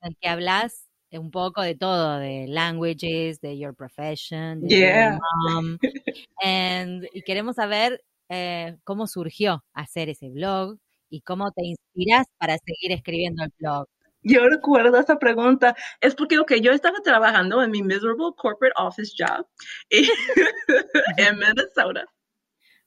en 0.02 0.10
el 0.10 0.16
que 0.20 0.28
hablas 0.28 0.88
un 1.12 1.30
poco 1.30 1.62
de 1.62 1.74
todo, 1.76 2.18
de 2.18 2.46
languages, 2.48 3.40
de 3.40 3.58
your 3.58 3.74
profession, 3.74 4.60
de 4.62 4.68
Yeah. 4.76 5.18
mom, 5.18 5.78
and- 6.44 7.08
y 7.12 7.22
queremos 7.22 7.56
saber 7.56 8.02
eh, 8.30 8.76
cómo 8.84 9.06
surgió 9.06 9.64
hacer 9.74 10.08
ese 10.10 10.30
blog 10.30 10.78
y 11.10 11.22
cómo 11.22 11.50
te 11.52 11.64
inspiras 11.66 12.26
para 12.38 12.58
seguir 12.58 12.92
escribiendo 12.92 13.44
el 13.44 13.52
blog. 13.58 13.88
Yo 14.22 14.46
recuerdo 14.48 14.98
esa 14.98 15.18
pregunta. 15.18 15.74
Es 16.00 16.14
porque, 16.14 16.38
ok, 16.38 16.54
yo 16.60 16.72
estaba 16.72 16.98
trabajando 17.02 17.62
en 17.62 17.70
mi 17.70 17.82
miserable 17.82 18.26
corporate 18.36 18.74
office 18.76 19.12
job 19.18 19.46
y- 19.90 20.08
en 21.16 21.38
Minnesota. 21.38 22.04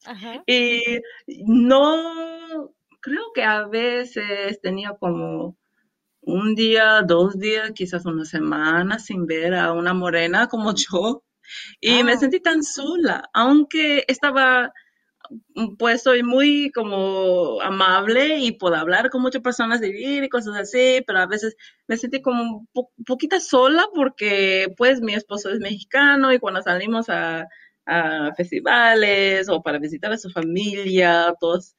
Ajá. 0.05 0.43
Y 0.47 0.99
no, 1.45 2.73
creo 2.99 3.23
que 3.33 3.43
a 3.43 3.67
veces 3.67 4.59
tenía 4.61 4.93
como 4.99 5.57
un 6.21 6.55
día, 6.55 7.01
dos 7.03 7.37
días, 7.39 7.71
quizás 7.73 8.05
una 8.05 8.25
semana 8.25 8.99
sin 8.99 9.25
ver 9.25 9.53
a 9.55 9.73
una 9.73 9.93
morena 9.93 10.47
como 10.47 10.73
yo. 10.75 11.23
Y 11.79 12.03
me 12.03 12.13
Ah. 12.13 12.17
sentí 12.17 12.39
tan 12.39 12.63
sola, 12.63 13.29
aunque 13.33 14.05
estaba, 14.07 14.71
pues 15.77 16.03
soy 16.03 16.23
muy 16.23 16.71
como 16.71 17.61
amable 17.61 18.39
y 18.39 18.53
puedo 18.53 18.75
hablar 18.75 19.09
con 19.09 19.21
muchas 19.21 19.41
personas, 19.41 19.81
vivir 19.81 20.23
y 20.23 20.29
cosas 20.29 20.55
así, 20.57 21.01
pero 21.07 21.19
a 21.19 21.25
veces 21.27 21.55
me 21.87 21.97
sentí 21.97 22.21
como 22.21 22.43
un 22.43 22.67
po- 22.73 22.91
poquita 23.05 23.39
sola 23.39 23.85
porque 23.93 24.67
pues 24.77 25.01
mi 25.01 25.13
esposo 25.13 25.49
es 25.49 25.59
mexicano 25.59 26.33
y 26.33 26.39
cuando 26.39 26.61
salimos 26.61 27.09
a, 27.09 27.47
a 27.85 28.33
festivales 28.35 29.49
o 29.49 29.61
para 29.61 29.79
visitar 29.79 30.11
a 30.11 30.17
su 30.17 30.29
familia, 30.29 31.33
todos, 31.39 31.75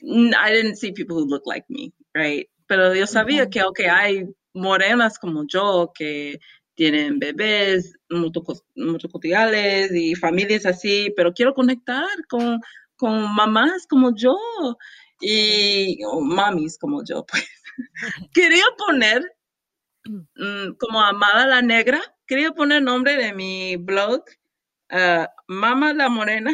mm, 0.00 0.32
I 0.34 0.52
didn't 0.52 0.76
see 0.76 0.92
people 0.92 1.16
who 1.16 1.26
look 1.26 1.42
like 1.46 1.66
me, 1.68 1.92
right? 2.14 2.48
Pero 2.66 2.94
yo 2.94 3.06
sabía 3.06 3.48
que, 3.50 3.62
ok, 3.62 3.80
hay 3.90 4.26
morenas 4.54 5.18
como 5.18 5.44
yo 5.46 5.92
que 5.94 6.38
tienen 6.74 7.18
bebés 7.18 7.94
multiculturales 8.08 9.92
y 9.92 10.14
familias 10.14 10.64
así, 10.66 11.12
pero 11.16 11.32
quiero 11.34 11.54
conectar 11.54 12.06
con, 12.28 12.60
con 12.96 13.34
mamás 13.34 13.86
como 13.88 14.14
yo 14.14 14.36
y 15.20 15.98
o 16.04 16.20
mamis 16.20 16.78
como 16.78 17.02
yo, 17.04 17.24
pues. 17.30 17.48
Quería 18.34 18.64
poner 18.76 19.22
mm, 20.04 20.74
como 20.78 21.00
Amada 21.00 21.46
la 21.46 21.62
Negra, 21.62 22.00
quería 22.26 22.52
poner 22.52 22.82
nombre 22.82 23.16
de 23.16 23.32
mi 23.32 23.76
blog, 23.76 24.24
ah, 24.90 25.28
Mama 25.46 25.92
la 25.92 26.08
Morena, 26.08 26.52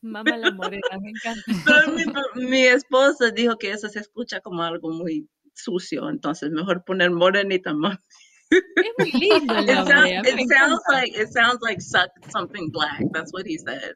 Mamá 0.00 0.36
la 0.36 0.50
morena, 0.52 0.98
me 1.00 1.10
encanta. 1.10 1.42
pero 1.64 1.92
mi, 1.92 2.04
mi 2.50 2.62
esposa 2.66 3.30
dijo 3.30 3.56
que 3.58 3.72
eso 3.72 3.88
se 3.88 4.00
escucha 4.00 4.40
como 4.40 4.62
algo 4.62 4.90
muy 4.90 5.28
sucio, 5.54 6.08
entonces 6.08 6.50
mejor 6.50 6.84
poner 6.84 7.10
Morenita 7.10 7.72
Mami. 7.74 7.98
It, 8.52 9.86
sounds, 9.86 10.10
mí 10.10 10.42
it 10.42 10.48
sounds 10.48 10.80
like 10.88 11.12
it 11.14 11.32
sounds 11.32 11.58
like 11.62 11.80
suck 11.80 12.10
something 12.28 12.70
black. 12.70 13.02
That's 13.12 13.32
what 13.32 13.46
he 13.46 13.58
said. 13.58 13.94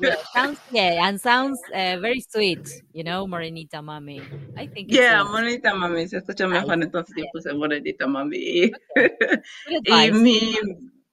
Yeah, 0.00 0.14
sounds, 0.34 0.58
yeah, 0.70 1.08
and 1.08 1.20
sounds 1.20 1.60
uh, 1.74 1.98
very 2.00 2.20
sweet, 2.20 2.62
you 2.92 3.04
know, 3.04 3.26
Morenita 3.26 3.82
Mami. 3.82 4.20
I 4.56 4.66
think 4.66 4.92
Yeah, 4.92 5.22
sweet. 5.22 5.62
Morenita 5.62 5.74
Mami 5.74 6.08
se 6.08 6.18
escucha 6.18 6.48
mejor, 6.48 6.82
entonces 6.82 7.14
yo 7.16 7.24
puse 7.32 7.52
Morenita 7.52 8.06
Mami. 8.06 8.70
Good 8.96 9.86
Y 9.86 10.12
mi, 10.12 10.40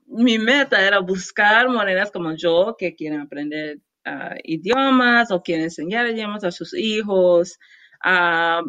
mi 0.07 0.37
meta 0.39 0.85
era 0.85 0.99
buscar 0.99 1.69
morenas 1.69 2.11
como 2.11 2.33
yo 2.35 2.75
que 2.77 2.95
quieren 2.95 3.21
aprender 3.21 3.79
ah, 4.05 4.35
idiomas 4.43 5.31
o 5.31 5.41
quieren 5.41 5.65
enseñar 5.65 6.07
idiomas 6.07 6.43
a 6.43 6.51
sus 6.51 6.73
hijos. 6.73 7.57
Ah, 8.03 8.61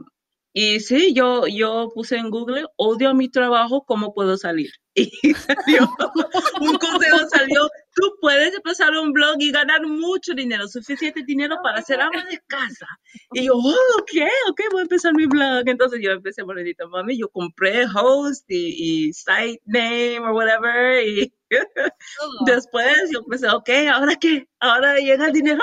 y 0.59 0.81
sí, 0.81 1.12
yo, 1.12 1.47
yo 1.47 1.90
puse 1.95 2.16
en 2.16 2.31
Google, 2.31 2.64
odio 2.77 3.12
mi 3.12 3.29
trabajo, 3.29 3.85
¿cómo 3.85 4.14
puedo 4.14 4.38
salir? 4.38 4.71
Y 4.95 5.35
salió, 5.35 5.87
un 6.62 6.79
consejo 6.79 7.19
salió, 7.29 7.69
tú 7.95 8.14
puedes 8.23 8.55
empezar 8.55 8.90
un 8.92 9.12
blog 9.12 9.37
y 9.38 9.53
ganar 9.53 9.87
mucho 9.87 10.33
dinero, 10.33 10.66
suficiente 10.66 11.23
dinero 11.27 11.57
para 11.62 11.83
ser 11.83 12.01
ama 12.01 12.25
de 12.31 12.40
casa. 12.47 12.87
Y 13.33 13.45
yo, 13.45 13.53
oh, 13.55 14.01
ok, 14.01 14.31
ok, 14.49 14.61
voy 14.73 14.81
a 14.81 14.83
empezar 14.85 15.12
mi 15.12 15.27
blog. 15.27 15.64
Entonces 15.66 16.01
yo 16.03 16.12
empecé 16.12 16.42
Morenita 16.42 16.87
Mami, 16.87 17.19
yo 17.19 17.29
compré 17.29 17.85
host 17.95 18.47
y, 18.49 19.09
y 19.09 19.12
site 19.12 19.61
name 19.66 20.21
o 20.21 20.33
whatever. 20.33 21.07
Y 21.07 21.35
después 22.47 22.97
yo 23.12 23.23
pensé, 23.27 23.51
ok, 23.51 23.69
¿ahora 23.92 24.14
qué? 24.19 24.49
¿Ahora 24.61 24.97
llega 24.97 25.27
el 25.27 25.33
dinero? 25.35 25.62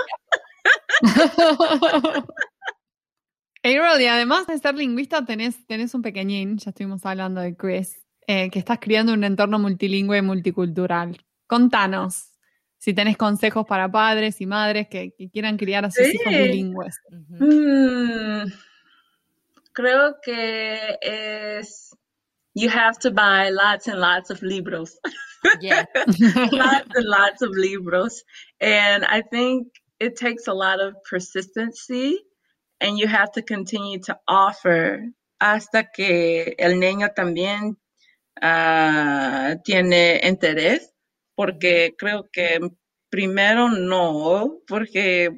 Errol, 3.64 4.02
y 4.02 4.08
además 4.08 4.46
de 4.48 4.58
ser 4.60 4.76
lingüista, 4.76 5.26
tenés, 5.26 5.66
tenés 5.68 5.94
un 5.94 6.02
pequeñín, 6.02 6.58
ya 6.58 6.72
estuvimos 6.72 7.06
hablando 7.06 7.40
de 7.42 7.56
Chris, 7.56 7.98
eh, 8.28 8.50
que 8.50 8.60
estás 8.60 8.80
criando 8.80 9.14
un 9.14 9.24
entorno 9.24 9.58
multilingüe 9.58 10.18
y 10.18 10.22
multicultural. 10.22 11.18
Contanos 11.48 12.30
si 12.78 12.94
tenés 12.94 13.16
consejos 13.16 13.66
para 13.66 13.90
padres 13.90 14.42
y 14.42 14.46
madres 14.46 14.88
que, 14.90 15.14
que 15.18 15.30
quieran 15.30 15.56
criar 15.58 15.86
a 15.86 15.92
sus 15.92 16.06
Sí. 16.06 16.12
hijos 16.16 16.34
bilingües. 16.34 16.96
Mm, 17.40 18.52
creo 19.72 20.16
que 20.22 20.98
es 21.02 21.92
you 22.56 22.70
have 22.70 22.98
to 23.00 23.10
buy 23.12 23.50
lots 23.50 23.88
and 23.88 24.00
lots 24.00 24.30
of 24.30 24.42
libros. 24.44 25.00
Yeah. 25.62 25.86
lots 26.52 26.88
and 26.96 27.06
lots 27.06 27.42
of 27.42 27.52
libros. 27.56 28.24
And 28.60 29.06
I 29.06 29.22
think 29.32 29.68
it 30.00 30.16
takes 30.18 30.48
a 30.48 30.54
lot 30.54 30.82
of 30.82 30.96
persistency 31.10 32.20
and 32.84 33.00
you 33.00 33.08
have 33.08 33.32
to 33.32 33.42
continue 33.42 34.00
to 34.00 34.20
offer 34.28 35.10
hasta 35.40 35.90
que 35.92 36.56
el 36.58 36.80
niño 36.80 37.10
también 37.16 37.78
uh, 38.42 39.56
tiene 39.64 40.20
interés, 40.24 40.94
porque 41.36 41.96
creo 41.98 42.30
que 42.32 42.60
primero 43.10 43.70
no, 43.70 44.60
porque 44.68 45.32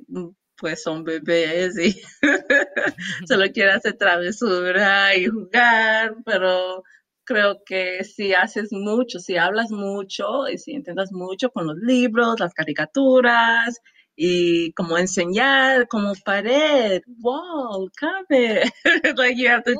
pues 0.58 0.82
son 0.82 1.04
bebés 1.04 1.78
y 1.78 2.02
solo 3.28 3.46
quiere 3.54 3.72
hacer 3.74 3.94
travesura 3.98 5.16
y 5.16 5.28
jugar, 5.28 6.16
pero 6.26 6.84
creo 7.26 7.64
que 7.64 8.04
si 8.04 8.34
haces 8.34 8.72
mucho, 8.72 9.20
si 9.20 9.38
hablas 9.38 9.70
mucho 9.72 10.48
y 10.48 10.58
si 10.58 10.72
intentas 10.72 11.12
mucho 11.12 11.52
con 11.52 11.68
los 11.68 11.78
libros, 11.78 12.40
las 12.40 12.54
caricaturas 12.54 13.82
y 14.18 14.72
como 14.76 14.98
enseñar 14.98 15.88
como 15.88 16.14
pared, 16.26 17.02
wall, 17.22 17.90
cabe, 17.98 18.72
like 19.16 19.38
you 19.38 19.50
have 19.50 19.64
to 19.64 19.76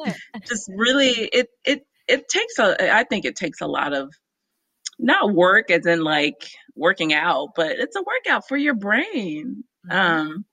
just 0.46 0.70
really 0.76 1.30
it 1.32 1.50
it 1.64 1.86
it 2.08 2.28
takes 2.28 2.60
a 2.60 2.94
I 2.94 3.04
think 3.04 3.26
it 3.26 3.36
takes 3.36 3.62
a 3.62 3.68
lot 3.68 3.94
of 3.94 4.14
not 5.00 5.34
work 5.34 5.72
as 5.72 5.86
in 5.86 6.04
like 6.04 6.50
working 6.76 7.14
out, 7.14 7.50
but 7.56 7.72
it's 7.72 7.96
a 7.96 8.04
workout 8.04 8.48
for 8.48 8.58
your 8.58 8.76
brain. 8.76 9.64
Mm-hmm. 9.90 9.98
Um, 9.98 10.46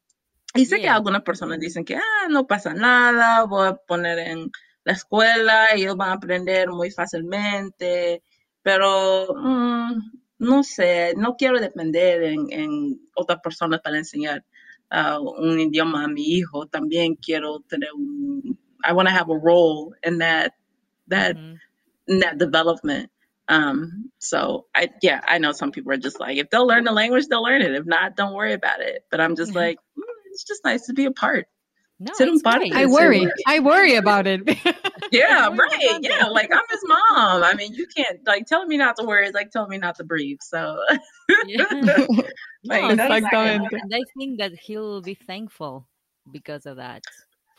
y 0.55 0.66
sé 0.66 0.79
yeah. 0.79 0.83
que 0.83 0.88
algunas 0.88 1.23
personas 1.23 1.59
dicen 1.59 1.85
que 1.85 1.97
ah, 1.97 2.29
no 2.29 2.47
pasa 2.47 2.75
nada, 2.75 3.47
voy 3.47 3.68
a 3.68 3.75
poner 3.75 4.18
en 4.18 4.51
la 4.85 4.92
escuela 4.92 5.68
ellos 5.75 5.97
van 5.97 6.11
a 6.11 6.14
aprender 6.14 6.68
muy 6.68 6.90
fácilmente, 6.90 8.23
pero 8.62 9.35
mm, 9.35 10.22
no 10.43 10.65
sé, 10.65 11.15
no 11.17 11.37
quiero 11.37 11.61
depender 11.61 12.25
en, 12.25 12.47
en 12.51 13.01
otras 13.15 13.39
personas 13.41 13.81
para 13.81 13.99
enseñar 13.99 14.45
uh, 14.91 15.21
un 15.21 15.61
idioma 15.61 16.05
a 16.05 16.09
mi 16.09 16.25
hijo. 16.25 16.67
También 16.67 17.15
quiero 17.15 17.61
tener 17.61 17.91
un, 17.95 18.59
I 18.85 18.93
want 18.93 19.09
to 19.09 19.15
have 19.15 19.31
a 19.31 19.39
role 19.39 19.95
in 20.03 20.19
that, 20.19 20.55
that, 21.07 21.37
mm-hmm. 21.37 21.55
in 22.09 22.19
that 22.19 22.39
development. 22.39 23.11
Um, 23.47 24.11
so 24.19 24.67
I, 24.75 24.89
yeah, 25.01 25.21
I 25.25 25.39
know 25.39 25.53
some 25.53 25.71
people 25.71 25.93
are 25.93 25.97
just 25.97 26.19
like, 26.19 26.37
if 26.39 26.51
they'll 26.51 26.67
learn 26.67 26.85
the 26.85 26.93
language, 26.93 27.29
they'll 27.29 27.43
learn 27.43 27.63
it. 27.63 27.73
If 27.77 27.87
not, 27.87 28.17
don't 28.17 28.35
worry 28.35 28.55
about 28.55 28.81
it. 28.81 29.05
But 29.13 29.21
I'm 29.21 29.37
just 29.37 29.51
mm-hmm. 29.51 29.59
like, 29.59 29.79
mm, 29.97 30.03
it's 30.33 30.43
just 30.43 30.65
nice 30.65 30.87
to 30.87 30.93
be 30.93 31.05
a 31.05 31.13
part. 31.13 31.47
No, 32.01 32.13
I 32.75 32.87
worry. 32.87 33.31
I 33.47 33.61
worry 33.61 33.95
about 33.95 34.27
it. 34.27 34.41
yeah, 35.12 35.48
right. 35.48 35.98
Yeah, 36.01 36.27
like 36.27 36.51
I'm 36.53 36.62
his 36.70 36.81
mom. 36.87 37.42
I 37.42 37.55
mean, 37.55 37.75
you 37.75 37.87
can't 37.94 38.20
like 38.27 38.46
tell 38.46 38.66
me 38.66 38.77
not 38.77 38.96
to 38.96 39.05
worry. 39.05 39.31
Like 39.31 39.51
telling 39.51 39.70
me 39.70 39.79
not 39.79 39.96
to 39.96 40.05
breathe. 40.05 40.38
So, 40.40 40.79
yeah. 41.46 41.64
like, 42.64 42.83
no, 42.83 42.90
and 42.90 43.01
I 43.01 43.20
uh, 43.20 43.98
think 44.18 44.38
that 44.38 44.53
he'll 44.61 45.03
be 45.03 45.14
thankful 45.14 45.87
because 46.31 46.66
of 46.66 46.77
that. 46.77 47.03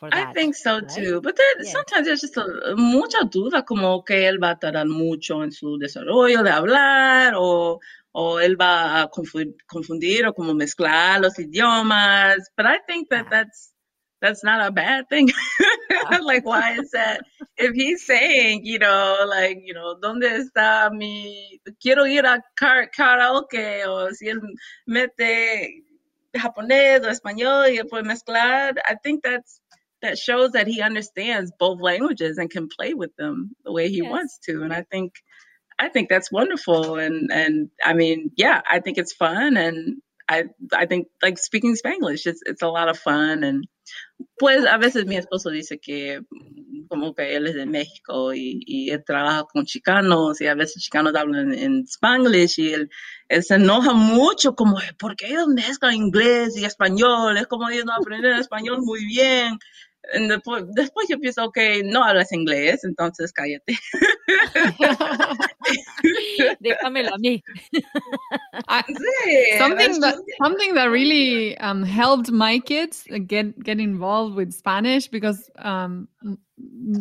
That, 0.00 0.28
I 0.28 0.32
think 0.34 0.54
so 0.54 0.80
right? 0.80 0.88
too, 0.88 1.20
but 1.22 1.34
then 1.36 1.64
yeah. 1.64 1.72
sometimes 1.72 2.06
there's 2.06 2.20
just 2.20 2.36
a, 2.36 2.74
mucha 2.76 3.24
duda 3.24 3.64
como 3.64 4.02
que 4.02 4.28
él 4.28 4.38
va 4.38 4.50
a 4.50 4.56
tardar 4.56 4.86
mucho 4.86 5.42
en 5.42 5.50
su 5.50 5.78
desarrollo 5.78 6.42
de 6.42 6.50
hablar 6.50 7.32
o, 7.36 7.80
o 8.12 8.38
él 8.38 8.60
va 8.60 9.00
a 9.00 9.08
confundir, 9.08 9.56
confundir 9.66 10.26
o 10.26 10.34
como 10.34 10.52
mezclar 10.52 11.22
los 11.22 11.38
idiomas. 11.38 12.36
But 12.54 12.66
I 12.66 12.80
think 12.86 13.08
that 13.10 13.26
ah. 13.26 13.30
that's 13.30 13.73
that's 14.24 14.42
not 14.42 14.66
a 14.66 14.72
bad 14.72 15.06
thing. 15.10 15.28
like, 16.22 16.46
why 16.46 16.72
is 16.78 16.92
that? 16.92 17.24
If 17.58 17.74
he's 17.74 18.06
saying, 18.06 18.64
you 18.64 18.78
know, 18.78 19.26
like, 19.28 19.58
you 19.62 19.74
know, 19.74 19.96
¿dónde 20.02 20.24
está 20.32 20.90
mi, 20.90 21.60
quiero 21.82 22.06
ir 22.06 22.24
a 22.24 22.40
karaoke? 22.58 23.84
O 23.86 24.10
si 24.12 24.28
él 24.28 24.40
mete 24.86 25.82
japonés 26.34 27.04
o 27.04 27.10
español 27.10 27.68
y 27.68 27.76
después 27.76 28.02
mezclar, 28.02 28.78
I 28.88 28.94
think 29.02 29.22
that's 29.22 29.60
that 30.00 30.16
shows 30.16 30.52
that 30.52 30.66
he 30.66 30.80
understands 30.80 31.52
both 31.58 31.80
languages 31.80 32.38
and 32.38 32.50
can 32.50 32.68
play 32.68 32.94
with 32.94 33.14
them 33.16 33.54
the 33.62 33.72
way 33.72 33.90
he 33.90 34.02
yes. 34.02 34.10
wants 34.10 34.38
to. 34.46 34.62
And 34.62 34.72
I 34.72 34.84
think 34.90 35.12
I 35.78 35.90
think 35.90 36.08
that's 36.08 36.32
wonderful. 36.32 36.96
And 36.96 37.30
and 37.30 37.68
I 37.84 37.92
mean, 37.92 38.30
yeah, 38.36 38.62
I 38.70 38.80
think 38.80 38.96
it's 38.96 39.12
fun 39.12 39.58
and 39.58 40.00
I 40.28 40.44
I 40.72 40.86
think 40.86 41.08
like 41.22 41.38
speaking 41.38 41.76
Spanish, 41.76 42.26
it's 42.26 42.42
it's 42.46 42.62
a 42.62 42.68
lot 42.68 42.88
of 42.88 42.98
fun 42.98 43.44
and 43.44 43.66
pues 44.38 44.64
a 44.64 44.78
veces 44.78 45.06
mi 45.06 45.16
esposo 45.16 45.50
dice 45.50 45.78
que 45.78 46.22
como 46.88 47.14
que 47.14 47.36
él 47.36 47.46
es 47.46 47.54
de 47.54 47.66
México 47.66 48.32
y, 48.34 48.60
y 48.66 48.90
él 48.90 49.02
trabaja 49.04 49.44
con 49.44 49.64
chicanos 49.64 50.40
y 50.40 50.46
a 50.46 50.54
veces 50.54 50.82
chicanos 50.82 51.14
hablan 51.14 51.52
en, 51.52 51.84
Spanglish 51.84 52.58
y 52.58 52.72
él, 52.72 52.90
él, 53.28 53.42
se 53.42 53.56
enoja 53.56 53.92
mucho 53.92 54.54
como 54.54 54.78
porque 54.98 55.26
ellos 55.26 55.48
mezclan 55.48 55.94
inglés 55.94 56.56
y 56.56 56.64
español, 56.64 57.36
es 57.36 57.46
como 57.46 57.68
ellos 57.68 57.84
no 57.84 57.94
aprenden 57.94 58.36
español 58.38 58.78
muy 58.82 59.04
bien 59.04 59.58
Después, 60.12 60.64
después 60.74 61.08
yo 61.08 61.18
pienso, 61.18 61.44
ok, 61.44 61.58
no 61.84 62.04
hablas 62.04 62.32
inglés, 62.32 62.84
entonces 62.84 63.32
cállate. 63.32 63.74
Déjamelo 66.60 67.14
a 67.14 67.18
mí. 67.18 67.42
something 69.58 70.00
that 70.00 70.16
something 70.42 70.74
that 70.74 70.90
really 70.90 71.56
um, 71.58 71.82
helped 71.82 72.30
my 72.30 72.58
kids 72.60 73.04
get 73.26 73.58
get 73.62 73.80
involved 73.80 74.36
with 74.36 74.52
Spanish 74.52 75.08
because 75.08 75.50
um, 75.58 76.06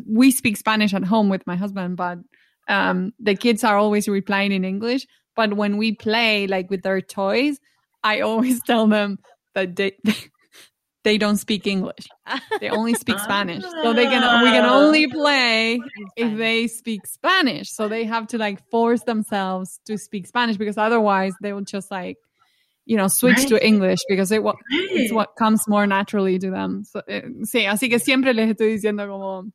we 0.08 0.32
speak 0.32 0.58
Spanish 0.58 0.94
at 0.94 1.04
home 1.04 1.30
with 1.30 1.46
my 1.46 1.56
husband, 1.56 1.98
but 1.98 2.20
um, 2.68 3.14
the 3.20 3.36
kids 3.36 3.64
are 3.64 3.78
always 3.78 4.08
replying 4.08 4.52
in 4.52 4.64
English. 4.64 5.06
But 5.36 5.56
when 5.56 5.78
we 5.78 5.94
play 5.94 6.48
like 6.48 6.70
with 6.70 6.84
their 6.84 7.02
toys, 7.02 7.60
I 8.04 8.22
always 8.22 8.62
tell 8.66 8.88
them 8.88 9.20
that 9.56 9.76
they 9.76 9.94
they 11.04 11.18
don't 11.18 11.38
speak 11.38 11.68
English. 11.68 12.08
They 12.60 12.70
only 12.70 12.94
speak 12.94 13.20
Spanish. 13.20 13.64
So 13.84 13.94
they 13.94 14.06
can 14.06 14.44
we 14.44 14.50
can 14.50 14.66
only 14.66 15.08
play 15.08 15.80
if 16.16 16.38
they 16.38 16.68
speak 16.68 17.06
Spanish. 17.06 17.70
So 17.72 17.88
they 17.88 18.06
have 18.06 18.28
to 18.28 18.38
like 18.38 18.70
force 18.70 19.04
themselves 19.04 19.80
to 19.86 19.98
speak 19.98 20.28
Spanish 20.28 20.58
because 20.58 20.78
otherwise 20.78 21.34
they 21.42 21.54
will 21.54 21.62
just 21.62 21.92
like 21.92 22.18
you 22.86 22.98
know 22.98 23.08
switch 23.08 23.38
right. 23.38 23.48
to 23.50 23.66
English 23.66 24.00
because 24.08 24.32
it 24.32 24.44
what 24.44 24.56
it's 24.70 25.14
what 25.14 25.36
comes 25.36 25.68
more 25.68 25.86
naturally 25.86 26.40
to 26.40 26.50
them. 26.50 26.84
So, 26.86 27.02
eh, 27.08 27.22
sí, 27.44 27.66
así 27.66 27.90
que 27.90 28.00
siempre 28.00 28.34
les 28.34 28.50
estoy 28.50 28.78
diciendo 28.78 29.08
como 29.08 29.52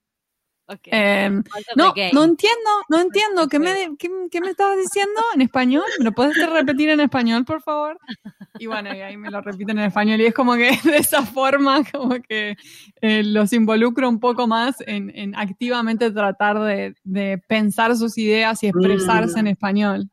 Okay. 0.71 0.93
Eh, 0.93 1.31
no, 1.77 1.95
no 2.13 2.25
entiendo, 2.25 2.71
no 2.91 3.01
entiendo. 3.01 3.49
¿Qué 3.49 3.59
me, 3.59 3.97
qué, 3.99 4.11
qué 4.31 4.41
me 4.43 4.51
estabas 4.51 4.77
diciendo 4.77 5.19
en 5.35 5.41
español? 5.41 5.85
¿Me 5.99 6.05
lo 6.05 6.13
puedes 6.13 6.37
repetir 6.37 6.91
en 6.91 7.01
español, 7.01 7.45
por 7.45 7.63
favor? 7.63 7.99
Y 8.61 8.67
bueno, 8.67 8.93
y 8.93 9.01
ahí 9.01 9.17
me 9.17 9.31
lo 9.31 9.41
repiten 9.41 9.79
en 9.79 9.85
español. 9.85 10.21
Y 10.21 10.27
es 10.27 10.35
como 10.35 10.55
que 10.55 10.71
de 10.85 10.97
esa 10.97 11.25
forma, 11.25 11.85
como 11.93 12.21
que 12.21 12.57
eh, 13.01 13.23
los 13.23 13.53
involucro 13.53 14.09
un 14.09 14.19
poco 14.19 14.49
más 14.49 14.83
en, 14.85 15.17
en 15.17 15.37
activamente 15.37 16.11
tratar 16.11 16.59
de, 16.59 16.97
de, 17.05 17.41
pensar 17.47 17.97
sus 17.97 18.19
ideas 18.19 18.61
y 18.65 18.67
expresarse 18.67 19.37
mm. 19.37 19.39
en 19.39 19.47
español. 19.47 20.11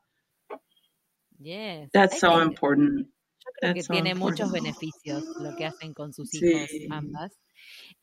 Yes. 1.40 1.90
That's 1.92 2.20
so 2.20 2.40
important. 2.40 3.08
Yo 3.08 3.52
creo 3.60 3.74
que 3.74 3.84
tiene 3.84 4.14
muchos 4.14 4.52
beneficios 4.52 5.24
lo 5.40 5.56
que 5.56 5.66
hacen 5.66 5.94
con 5.96 6.14
sus 6.14 6.32
hijos 6.36 6.70
ambas. 6.92 7.34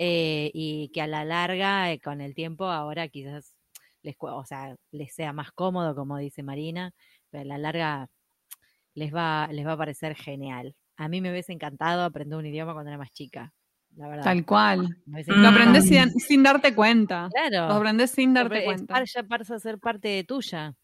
Eh, 0.05 0.51
y 0.53 0.89
que 0.89 1.01
a 1.01 1.07
la 1.07 1.25
larga, 1.25 1.93
eh, 1.93 2.01
con 2.01 2.21
el 2.21 2.35
tiempo, 2.35 2.65
ahora 2.65 3.07
quizás 3.07 3.55
les, 4.03 4.17
o 4.19 4.45
sea, 4.45 4.75
les 4.91 5.15
sea 5.15 5.33
más 5.33 5.53
cómodo, 5.53 5.95
como 5.95 6.19
dice 6.19 6.43
Marina, 6.43 6.93
pero 7.31 7.43
a 7.43 7.45
la 7.45 7.59
larga 7.59 8.09
les 8.95 9.15
va, 9.15 9.47
les 9.53 9.65
va 9.65 9.75
a 9.75 9.77
parecer 9.77 10.17
genial. 10.17 10.75
A 10.97 11.07
mí 11.07 11.21
me 11.21 11.31
hubiese 11.31 11.53
encantado 11.53 12.03
aprender 12.03 12.37
un 12.37 12.47
idioma 12.47 12.73
cuando 12.73 12.91
era 12.91 12.99
más 12.99 13.13
chica. 13.13 13.53
La 13.95 14.09
verdad. 14.09 14.25
Tal 14.25 14.45
cual. 14.45 14.89
Lo 15.07 15.49
aprendes 15.49 15.85
sin, 15.85 16.43
darte 16.43 16.75
cuenta. 16.75 17.29
Claro. 17.33 17.69
Lo 17.69 17.75
aprendes 17.75 18.11
sin 18.11 18.35
darte 18.35 18.65
cuenta. 18.65 19.05
Ya 19.05 19.23
pasa 19.23 19.55
a 19.55 19.61
ser 19.61 19.79
parte 19.79 20.25
tuya. 20.25 20.75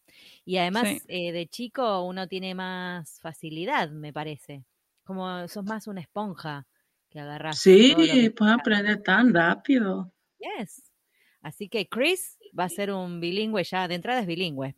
Y 0.45 0.59
además, 0.59 0.87
eh, 1.09 1.33
de 1.33 1.45
chico 1.47 2.03
uno 2.03 2.29
tiene 2.29 2.55
más 2.55 3.19
facilidad, 3.19 3.89
me 3.89 4.13
parece. 4.13 4.63
Como 5.03 5.45
sos 5.49 5.65
más 5.65 5.87
una 5.87 5.99
esponja 5.99 6.65
que 7.09 7.19
agarras. 7.19 7.59
Sí, 7.59 8.29
puedes 8.35 8.55
aprender 8.55 9.01
tan 9.01 9.33
rápido. 9.33 10.11
Yes. 10.37 10.83
Así 11.41 11.69
que 11.69 11.87
Chris 11.87 12.37
va 12.57 12.65
a 12.65 12.69
ser 12.69 12.91
un 12.91 13.19
bilingüe 13.19 13.63
ya, 13.63 13.87
de 13.87 13.95
entrada 13.95 14.21
es 14.21 14.27
bilingüe. 14.27 14.75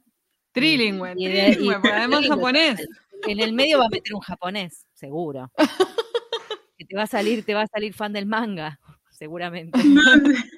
Trilingüe, 0.52 1.14
y, 1.18 1.30
trilingüe, 1.30 1.92
además 1.92 2.28
japonés. 2.28 2.88
En 3.28 3.40
el 3.40 3.54
medio 3.54 3.80
va 3.80 3.86
a 3.86 3.90
meter 3.90 4.14
un 4.14 4.22
japonés, 4.22 4.86
seguro. 4.94 5.52
que 6.78 6.86
te 6.86 6.96
va 6.96 7.04
a 7.04 7.08
salir, 7.08 7.46
te 7.46 7.54
va 7.54 7.62
a 7.62 7.68
salir 7.68 7.94
fan 7.94 8.14
del 8.14 8.26
manga, 8.26 8.80
seguramente. 9.12 9.80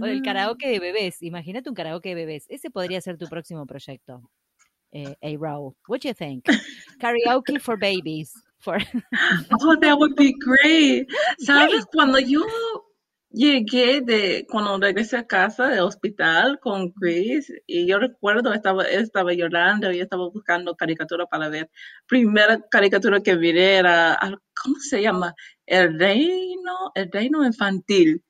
o 0.00 0.04
del 0.04 0.22
karaoke 0.22 0.68
de 0.68 0.78
bebés. 0.78 1.22
Imagínate 1.22 1.68
un 1.68 1.74
karaoke 1.74 2.10
de 2.10 2.14
bebés. 2.14 2.46
Ese 2.48 2.70
podría 2.70 3.00
ser 3.00 3.18
tu 3.18 3.26
próximo 3.28 3.66
proyecto. 3.66 4.30
Eh, 4.90 5.14
a 5.20 5.36
row. 5.38 5.76
What 5.86 6.00
do 6.00 6.08
you 6.08 6.14
think? 6.14 6.46
Karaoke 6.98 7.58
for 7.60 7.78
babies. 7.78 8.32
For 8.60 8.78
oh, 9.60 9.76
that 9.80 9.98
would 9.98 10.16
be 10.16 10.34
great. 10.34 11.06
Sabes, 11.38 11.86
cuando 11.86 12.18
yo 12.18 12.44
llegué 13.30 14.00
de 14.00 14.46
cuando 14.48 14.78
regresé 14.78 15.18
a 15.18 15.26
casa 15.26 15.68
del 15.68 15.80
hospital 15.80 16.58
con 16.60 16.90
Chris 16.92 17.52
y 17.66 17.86
yo 17.86 17.98
recuerdo 17.98 18.52
estaba 18.54 18.84
estaba 18.84 19.34
llorando 19.34 19.92
y 19.92 20.00
estaba 20.00 20.28
buscando 20.28 20.74
caricatura 20.74 21.26
para 21.26 21.48
ver. 21.48 21.70
Primera 22.06 22.60
caricatura 22.70 23.20
que 23.20 23.36
miré 23.36 23.76
era 23.76 24.18
¿cómo 24.20 24.76
se 24.80 25.02
llama? 25.02 25.34
El 25.66 25.98
reino, 25.98 26.90
el 26.94 27.10
reino 27.12 27.44
infantil. 27.44 28.24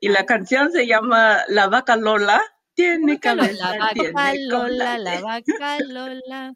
Y 0.00 0.08
la 0.08 0.24
canción 0.24 0.72
se 0.72 0.86
llama 0.86 1.42
La 1.48 1.68
vaca 1.68 1.96
Lola. 1.96 2.40
Tiene 2.74 3.20
cabeza, 3.20 3.76
la 3.76 3.92
vaca 3.94 4.32
Lola, 4.34 4.98
la 4.98 5.20
vaca 5.20 5.78
Lola 5.80 6.54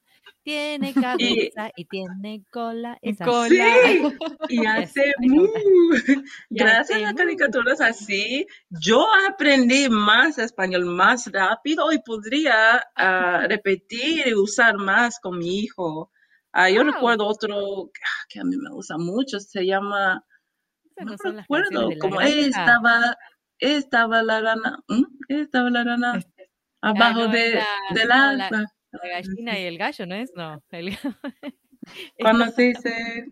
tiene 0.49 0.95
cabeza 0.95 1.71
y, 1.77 1.85
tiene 1.85 2.43
cola. 2.51 2.99
Esa 3.03 3.25
cola. 3.27 3.49
y 4.49 4.65
hace 4.65 5.13
Gracias 6.51 7.03
a 7.05 7.15
caricaturas 7.15 7.81
así, 7.83 8.47
yo 8.71 9.07
aprendí 9.29 9.89
más 9.91 10.39
español 10.39 10.87
más 10.87 11.31
rápido 11.31 11.93
y 11.93 11.99
podría 11.99 12.83
ah, 12.97 13.45
repetir 13.47 14.27
y 14.27 14.35
usar 14.35 14.79
más 14.79 15.21
con 15.21 15.39
mi 15.39 15.61
hijo. 15.61 16.11
Ah, 16.53 16.71
yo 16.71 16.83
recuerdo 16.83 17.27
otro 17.27 17.91
que 18.31 18.41
a 18.41 18.45
mí 18.45 18.57
me 18.57 18.71
gusta 18.71 18.97
mucho, 18.97 19.39
se 19.39 19.67
llama, 19.67 20.25
no, 20.97 21.15
recuerdo, 21.31 21.91
como 22.01 22.23
estaba, 22.23 23.17
estaba 23.59 24.23
la 24.23 24.41
rana, 24.41 24.83
estaba 25.29 25.69
la 25.69 25.85
rana 25.85 26.17
este, 26.17 26.51
abajo 26.81 27.29
de. 27.29 27.61
La 28.07 28.67
gallina 28.93 29.59
y 29.59 29.65
el 29.65 29.79
gallo, 29.79 30.07
¿no 30.07 30.15
es? 30.15 30.31
No. 30.35 30.63
El... 30.71 30.97
Cuando 32.19 32.47
se 32.51 32.63
dice... 32.63 33.27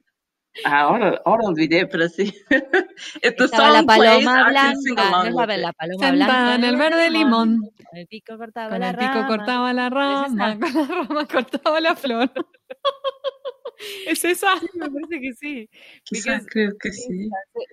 Ahora, 0.64 1.20
ahora 1.24 1.48
olvidé, 1.48 1.86
pero 1.86 2.08
sí. 2.08 2.32
Estaba 3.22 3.70
la 3.70 3.82
paloma 3.82 4.48
blanca, 4.48 5.10
no 5.10 5.24
es 5.24 5.34
la, 5.60 5.72
paloma 5.72 6.10
blanca. 6.12 6.54
en 6.54 6.64
el 6.64 6.76
verde 6.76 7.10
limón. 7.10 7.60
El 7.92 8.06
pico 8.06 8.38
cortaba 8.38 8.70
con 8.70 8.80
la 8.80 8.90
el 8.90 8.96
pico 8.96 9.26
cortaba 9.26 9.72
la 9.74 9.90
rama, 9.90 10.58
con 10.58 10.74
la 10.74 10.86
rama 10.86 11.26
cortaba 11.26 11.80
la 11.80 11.94
flor. 11.94 12.32
¿Es 14.06 14.24
esa? 14.24 14.54
me 14.74 14.88
parece 14.88 15.20
que 15.20 15.32
sí. 15.34 15.68
Quizás 16.04 16.46
creo 16.48 16.72
que 16.80 16.90
sí. 16.90 17.28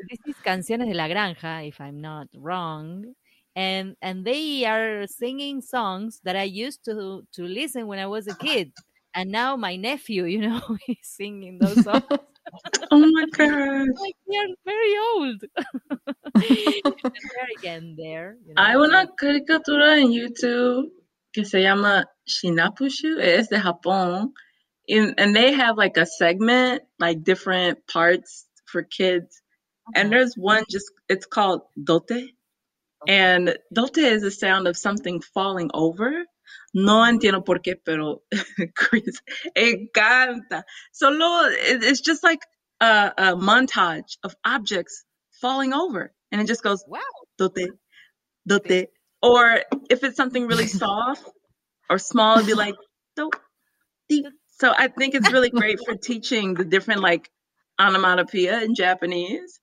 This 0.10 0.36
canciones 0.44 0.90
de 0.90 0.94
la 0.94 1.08
granja, 1.08 1.64
if 1.64 1.80
I'm 1.80 2.02
not 2.02 2.28
wrong 2.34 3.16
and 3.56 3.96
and 4.02 4.26
they 4.26 4.66
are 4.66 5.06
singing 5.08 5.62
songs 5.62 6.20
that 6.24 6.36
I 6.36 6.44
used 6.44 6.86
to 6.86 7.24
to 7.34 7.44
listen 7.44 7.88
when 7.88 8.00
I 8.00 8.08
was 8.08 8.28
a 8.28 8.36
kid. 8.36 8.72
And 9.16 9.32
now 9.32 9.56
my 9.56 9.76
nephew, 9.76 10.26
you 10.26 10.42
know, 10.42 10.62
is 10.88 10.98
singing 11.04 11.60
those 11.60 11.84
songs. 11.84 12.04
oh 12.92 13.12
my 13.12 13.26
god! 13.38 13.88
like 14.02 14.16
they're 14.28 14.56
very 14.66 14.98
old. 15.14 15.44
they're 16.36 17.50
again 17.60 17.96
there. 17.98 18.38
You 18.46 18.54
know, 18.56 18.64
Hay 18.64 18.76
una 18.76 19.08
caricatura 19.16 20.00
en 20.00 20.12
YouTube 20.12 20.90
que 21.34 21.46
se 21.46 21.62
llama 21.62 22.06
Shinapushu. 22.28 23.20
Es 23.20 23.50
de 23.50 23.58
Japón. 23.58 24.32
In, 24.88 25.14
and 25.18 25.34
they 25.34 25.54
have 25.54 25.78
like 25.78 25.96
a 25.96 26.06
segment, 26.06 26.82
like 27.00 27.24
different 27.24 27.88
parts 27.88 28.46
for 28.66 28.84
kids. 28.84 29.42
Okay. 29.90 30.02
And 30.02 30.12
there's 30.12 30.36
one 30.36 30.66
just, 30.70 30.92
it's 31.08 31.26
called 31.26 31.62
Dote 31.82 32.34
and 33.08 33.58
dote 33.74 33.98
is 33.98 34.22
the 34.22 34.32
sound 34.32 34.68
of 34.68 34.78
something 34.78 35.22
falling 35.22 35.70
over. 35.74 36.26
No 36.74 37.04
entiendo 37.04 37.46
por 37.46 37.60
qué, 37.60 37.76
pero 37.84 38.22
Chris 38.76 39.22
encanta. 39.56 40.64
Solo, 40.92 41.48
it's 41.50 42.02
just 42.02 42.24
like 42.24 42.42
a, 42.80 43.12
a, 43.18 43.36
montage 43.36 44.18
of 44.24 44.36
objects 44.44 45.06
falling 45.42 45.74
over. 45.74 46.14
And 46.32 46.42
it 46.42 46.48
just 46.48 46.64
goes, 46.64 46.84
wow, 46.88 47.00
dote, 47.38 47.70
dote. 48.48 48.88
Or 49.22 49.62
if 49.90 50.04
it's 50.04 50.18
something 50.18 50.48
really 50.48 50.68
soft 50.84 51.30
or 51.90 52.00
small, 52.00 52.36
it'd 52.36 52.48
be 52.48 52.54
like, 52.54 52.76
do, 53.16 53.30
deep. 54.10 54.26
So 54.58 54.74
I 54.76 54.88
think 54.88 55.16
it's 55.16 55.32
really 55.32 55.50
great 55.50 55.80
for 55.86 55.96
teaching 56.02 56.54
the 56.54 56.66
different 56.66 57.02
like 57.02 57.30
onomatopoeia 57.80 58.62
in 58.62 58.76
Japanese 58.76 59.60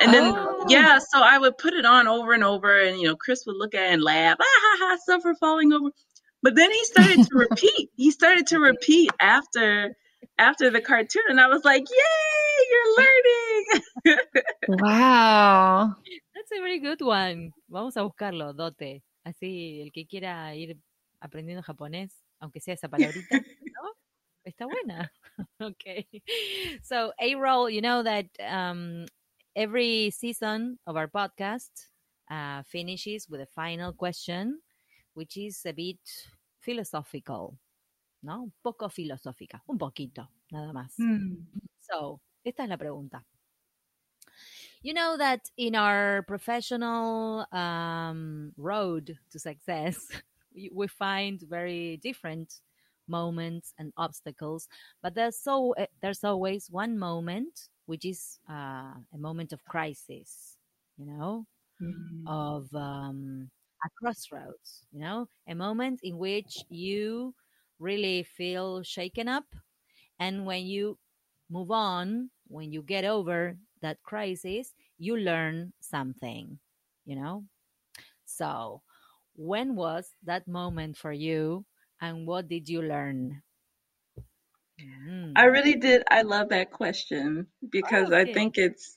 and 0.00 0.12
then 0.12 0.34
oh. 0.36 0.64
yeah, 0.68 0.98
so 0.98 1.20
I 1.20 1.38
would 1.38 1.58
put 1.58 1.74
it 1.74 1.84
on 1.84 2.08
over 2.08 2.32
and 2.32 2.44
over, 2.44 2.80
and 2.80 2.98
you 2.98 3.08
know, 3.08 3.16
Chris 3.16 3.44
would 3.46 3.56
look 3.56 3.74
at 3.74 3.82
it 3.82 3.92
and 3.94 4.02
laugh, 4.02 4.36
ah 4.40 4.44
ha 4.44 4.76
ha, 4.80 4.96
suffer 5.04 5.34
falling 5.34 5.72
over. 5.72 5.90
But 6.42 6.54
then 6.54 6.70
he 6.70 6.84
started 6.84 7.26
to 7.26 7.38
repeat. 7.50 7.90
He 7.96 8.10
started 8.10 8.46
to 8.48 8.58
repeat 8.58 9.10
after 9.20 9.96
after 10.38 10.70
the 10.70 10.80
cartoon, 10.80 11.22
and 11.28 11.40
I 11.40 11.48
was 11.48 11.64
like, 11.64 11.84
"Yay, 11.88 12.66
you're 12.70 14.16
learning!" 14.16 14.80
wow, 14.80 15.94
that's 16.34 16.52
a 16.52 16.60
very 16.60 16.80
good 16.80 17.00
one. 17.00 17.52
Vamos 17.68 17.96
a 17.96 18.00
buscarlo, 18.00 18.54
dote. 18.54 19.02
Así 19.26 19.80
el 19.82 19.90
que 19.90 20.06
quiera 20.06 20.54
ir 20.54 20.76
aprendiendo 21.20 21.62
japonés, 21.62 22.12
aunque 22.40 22.60
sea 22.60 22.74
esa 22.74 22.88
palabrita, 22.88 23.38
¿no? 23.38 23.94
Está 24.44 24.66
buena. 24.66 25.10
okay. 25.60 26.06
So, 26.82 27.12
A-roll, 27.18 27.70
you 27.70 27.80
know 27.80 28.02
that 28.02 28.26
um, 28.40 29.06
every 29.56 30.10
season 30.10 30.78
of 30.86 30.96
our 30.96 31.08
podcast 31.08 31.70
uh, 32.30 32.62
finishes 32.64 33.28
with 33.28 33.40
a 33.40 33.46
final 33.46 33.92
question, 33.92 34.60
which 35.14 35.36
is 35.36 35.60
a 35.66 35.72
bit 35.72 35.98
philosophical, 36.60 37.56
¿no? 38.22 38.42
Un 38.42 38.52
poco 38.62 38.88
filosófica, 38.88 39.60
un 39.68 39.78
poquito, 39.78 40.28
nada 40.50 40.72
más. 40.72 40.98
Mm. 40.98 41.46
So, 41.80 42.20
esta 42.44 42.64
es 42.64 42.68
la 42.68 42.76
pregunta. 42.76 43.24
You 44.82 44.92
know 44.92 45.16
that 45.16 45.50
in 45.56 45.74
our 45.74 46.22
professional 46.26 47.46
um, 47.52 48.52
road 48.56 49.16
to 49.30 49.38
success, 49.38 49.96
we 50.72 50.88
find 50.88 51.40
very 51.48 51.98
different 52.02 52.60
moments 53.08 53.72
and 53.78 53.92
obstacles, 53.96 54.68
but 55.02 55.14
there's 55.14 55.38
so 55.38 55.72
eh, 55.72 55.86
there's 56.02 56.24
always 56.24 56.68
one 56.70 56.98
moment 56.98 57.68
which 57.86 58.04
is 58.04 58.38
uh, 58.48 58.94
a 59.12 59.18
moment 59.18 59.52
of 59.52 59.64
crisis, 59.64 60.56
you 60.96 61.06
know, 61.06 61.46
mm-hmm. 61.80 62.26
of 62.26 62.72
um, 62.74 63.50
a 63.84 63.88
crossroads, 63.98 64.86
you 64.92 65.00
know, 65.00 65.28
a 65.48 65.54
moment 65.54 66.00
in 66.02 66.18
which 66.18 66.64
you 66.68 67.34
really 67.78 68.22
feel 68.22 68.82
shaken 68.82 69.28
up. 69.28 69.44
And 70.18 70.46
when 70.46 70.66
you 70.66 70.98
move 71.50 71.70
on, 71.70 72.30
when 72.48 72.72
you 72.72 72.82
get 72.82 73.04
over 73.04 73.56
that 73.80 74.02
crisis, 74.02 74.74
you 74.98 75.16
learn 75.16 75.72
something, 75.80 76.58
you 77.04 77.16
know. 77.16 77.44
So, 78.24 78.82
when 79.36 79.74
was 79.76 80.14
that 80.24 80.46
moment 80.48 80.96
for 80.96 81.12
you 81.12 81.64
and 82.00 82.26
what 82.26 82.48
did 82.48 82.68
you 82.68 82.82
learn? 82.82 83.42
Mm. 84.80 85.32
I 85.36 85.44
really 85.44 85.76
did. 85.76 86.02
I 86.10 86.22
love 86.22 86.50
that 86.50 86.70
question 86.70 87.46
because 87.68 88.10
oh, 88.10 88.14
okay. 88.14 88.30
I 88.30 88.34
think 88.34 88.58
it's, 88.58 88.96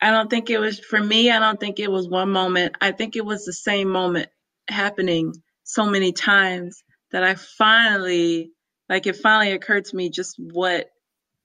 I 0.00 0.10
don't 0.10 0.28
think 0.28 0.50
it 0.50 0.58
was, 0.58 0.78
for 0.80 1.00
me, 1.00 1.30
I 1.30 1.38
don't 1.38 1.58
think 1.58 1.78
it 1.80 1.90
was 1.90 2.08
one 2.08 2.30
moment. 2.30 2.76
I 2.80 2.92
think 2.92 3.16
it 3.16 3.24
was 3.24 3.44
the 3.44 3.52
same 3.52 3.88
moment 3.88 4.28
happening 4.68 5.34
so 5.62 5.86
many 5.86 6.12
times 6.12 6.82
that 7.12 7.24
I 7.24 7.34
finally, 7.34 8.52
like, 8.88 9.06
it 9.06 9.16
finally 9.16 9.52
occurred 9.52 9.86
to 9.86 9.96
me 9.96 10.10
just 10.10 10.36
what, 10.38 10.90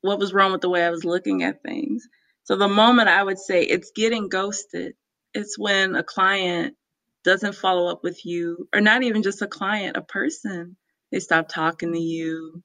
what 0.02 0.20
was 0.20 0.34
wrong 0.34 0.52
with 0.52 0.62
the 0.62 0.70
way 0.70 0.86
I 0.86 0.90
was 0.90 1.06
looking 1.06 1.44
at 1.44 1.64
things. 1.64 2.08
So 2.44 2.56
the 2.56 2.68
moment 2.68 3.10
I 3.10 3.24
would 3.24 3.40
say 3.40 3.64
it's 3.64 3.92
getting 3.96 4.30
ghosted, 4.30 4.96
it's 5.34 5.58
when 5.58 5.96
a 5.96 6.04
client 6.04 6.76
doesn't 7.24 7.56
follow 7.56 7.92
up 7.92 8.04
with 8.04 8.26
you, 8.26 8.68
or 8.74 8.82
not 8.82 9.04
even 9.04 9.24
just 9.24 9.42
a 9.42 9.48
client, 9.48 9.98
a 9.98 10.02
person. 10.02 10.76
They 11.12 11.20
stop 11.20 11.48
talking 11.50 11.94
to 11.94 12.00
you 12.00 12.64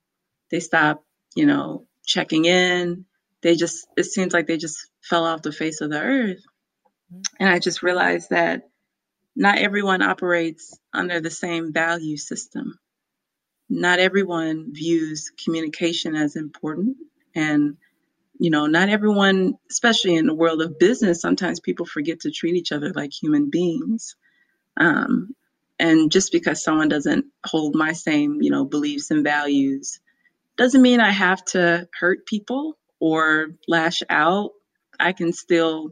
they 0.51 0.61
stop, 0.61 1.05
you 1.35 1.47
know, 1.47 1.87
checking 2.05 2.45
in. 2.45 3.07
They 3.43 3.57
just, 3.57 3.87
it 3.97 4.05
seems 4.05 4.33
like 4.33 4.47
they 4.47 4.57
just 4.57 4.89
fell 5.03 5.25
off 5.25 5.43
the 5.43 5.53
face 5.53 5.81
of 5.81 5.91
the 5.91 6.01
earth. 6.01 6.43
Mm-hmm. 7.13 7.21
And 7.41 7.49
I 7.49 7.59
just 7.59 7.83
realized 7.83 8.31
that 8.31 8.69
not 9.37 9.59
everyone 9.59 10.03
operates 10.03 10.79
under 10.93 11.21
the 11.21 11.31
same 11.31 11.73
value 11.73 12.17
system. 12.17 12.79
Not 13.69 13.99
everyone 13.99 14.73
views 14.73 15.33
communication 15.43 16.15
as 16.15 16.37
important. 16.37 16.97
And, 17.35 17.77
you 18.39 18.51
know, 18.51 18.67
not 18.67 18.89
everyone, 18.89 19.55
especially 19.71 20.15
in 20.15 20.27
the 20.27 20.35
world 20.35 20.63
of 20.63 20.79
business, 20.79 21.21
sometimes 21.21 21.61
people 21.61 21.87
forget 21.87 22.21
to 22.21 22.31
treat 22.31 22.55
each 22.55 22.73
other 22.73 22.93
like 22.93 23.13
human 23.13 23.51
beings. 23.51 24.17
Um, 24.77 25.35
and 25.79 26.13
just 26.13 26.31
because 26.31 26.63
someone 26.63 26.89
doesn't 26.89 27.27
hold 27.45 27.75
my 27.75 27.93
same, 27.93 28.41
you 28.43 28.51
know, 28.51 28.65
beliefs 28.65 29.11
and 29.11 29.25
values 29.25 29.99
doesn't 30.57 30.83
mean 30.83 31.01
I 31.01 31.11
have 31.11 31.45
to 31.47 31.89
hurt 31.99 32.27
people 32.27 32.79
or 33.01 33.49
lash 33.69 34.03
out. 34.09 34.51
I 34.99 35.13
can 35.13 35.33
still, 35.33 35.91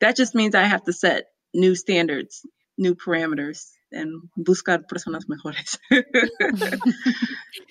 that 0.00 0.16
just 0.16 0.34
means 0.34 0.54
I 0.54 0.64
have 0.64 0.84
to 0.84 0.92
set 0.92 1.26
new 1.54 1.74
standards, 1.74 2.46
new 2.76 2.94
parameters, 2.94 3.66
and 3.92 4.22
buscar 4.38 4.80
personas 4.86 5.24
mejores. 5.26 5.78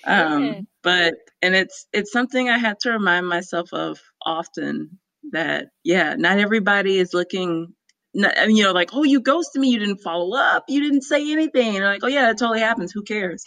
um, 0.04 0.66
but, 0.82 1.14
and 1.42 1.54
it's, 1.54 1.86
it's 1.92 2.12
something 2.12 2.48
I 2.48 2.58
had 2.58 2.80
to 2.80 2.92
remind 2.92 3.28
myself 3.28 3.72
of 3.72 4.00
often 4.24 4.98
that, 5.32 5.66
yeah, 5.84 6.14
not 6.16 6.38
everybody 6.38 6.98
is 6.98 7.14
looking 7.14 7.74
you 8.14 8.64
know, 8.64 8.72
like, 8.72 8.90
oh, 8.94 9.04
you 9.04 9.20
ghosted 9.20 9.60
me, 9.60 9.68
you 9.68 9.78
didn't 9.78 9.98
follow 9.98 10.36
up, 10.36 10.64
you 10.68 10.80
didn't 10.80 11.02
say 11.02 11.30
anything. 11.30 11.76
And 11.76 11.84
like, 11.84 12.02
oh 12.02 12.08
yeah, 12.08 12.26
that 12.26 12.38
totally 12.38 12.60
happens. 12.60 12.92
Who 12.92 13.02
cares? 13.02 13.44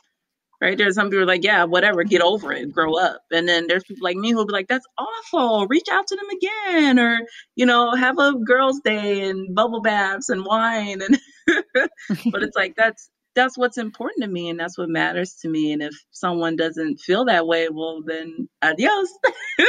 Right? 0.62 0.78
There's 0.78 0.94
some 0.94 1.10
people 1.10 1.26
like, 1.26 1.44
yeah, 1.44 1.64
whatever, 1.64 2.04
get 2.04 2.22
over 2.22 2.52
it, 2.52 2.72
grow 2.72 2.96
up. 2.96 3.24
And 3.32 3.50
then 3.50 3.66
there's 3.68 3.84
people 3.84 4.04
like 4.04 4.16
me 4.16 4.32
who'll 4.32 4.46
be 4.46 4.54
like, 4.54 4.68
that's 4.68 4.86
awful. 4.96 5.66
Reach 5.68 5.88
out 5.92 6.06
to 6.08 6.16
them 6.16 6.30
again, 6.30 7.00
or 7.00 7.20
you 7.56 7.66
know, 7.66 7.96
have 7.96 8.20
a 8.20 8.34
girls' 8.46 8.80
day 8.84 9.28
and 9.28 9.56
bubble 9.56 9.82
baths 9.82 10.30
and 10.30 10.46
wine. 10.46 11.02
And 11.02 11.20
but 12.32 12.44
it's 12.44 12.56
like 12.56 12.76
that's 12.76 13.10
that's 13.36 13.58
what's 13.58 13.78
important 13.78 14.24
to 14.24 14.30
me 14.30 14.50
and 14.50 14.60
that's 14.60 14.78
what 14.78 14.90
matters 14.90 15.36
to 15.42 15.50
me. 15.50 15.72
And 15.72 15.82
if 15.82 15.94
someone 16.12 16.56
doesn't 16.56 17.00
feel 17.00 17.26
that 17.26 17.48
way, 17.48 17.70
well 17.70 18.02
then 18.06 18.48
adios. 18.62 19.10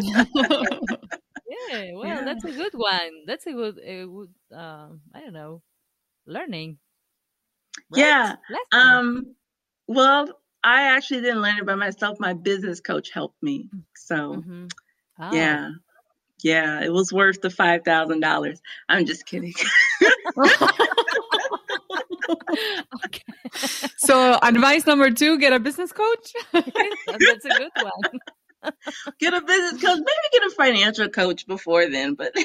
yeah, 0.00 0.24
well, 1.92 2.04
yeah. 2.04 2.24
that's 2.24 2.44
a 2.44 2.52
good 2.52 2.74
one. 2.74 3.24
That's 3.26 3.46
a 3.46 3.52
good, 3.52 3.78
a 3.78 4.06
good 4.06 4.30
uh, 4.54 4.88
I 5.14 5.20
don't 5.20 5.32
know, 5.32 5.62
learning. 6.26 6.78
Right? 7.90 8.00
Yeah. 8.00 8.36
Lesson. 8.50 8.88
Um. 8.88 9.36
Well, 9.90 10.28
I 10.62 10.82
actually 10.82 11.22
didn't 11.22 11.42
learn 11.42 11.58
it 11.58 11.66
by 11.66 11.74
myself. 11.74 12.20
My 12.20 12.32
business 12.32 12.80
coach 12.80 13.10
helped 13.10 13.42
me. 13.42 13.68
So, 13.96 14.36
mm-hmm. 14.36 14.66
oh. 15.18 15.32
yeah, 15.32 15.70
yeah, 16.44 16.84
it 16.84 16.92
was 16.92 17.12
worth 17.12 17.40
the 17.40 17.50
five 17.50 17.82
thousand 17.84 18.20
dollars. 18.20 18.62
I'm 18.88 19.04
just 19.04 19.26
kidding. 19.26 19.52
okay. 23.04 23.24
So, 23.96 24.38
advice 24.40 24.86
number 24.86 25.10
two: 25.10 25.40
get 25.40 25.52
a 25.52 25.58
business 25.58 25.90
coach. 25.90 26.34
That's 26.52 27.44
a 27.44 27.48
good 27.48 27.72
one. 27.82 28.72
Get 29.18 29.34
a 29.34 29.40
business 29.40 29.82
coach. 29.82 29.98
Maybe 29.98 30.28
get 30.32 30.44
a 30.44 30.50
financial 30.50 31.08
coach 31.08 31.48
before 31.48 31.90
then, 31.90 32.14
but. 32.14 32.32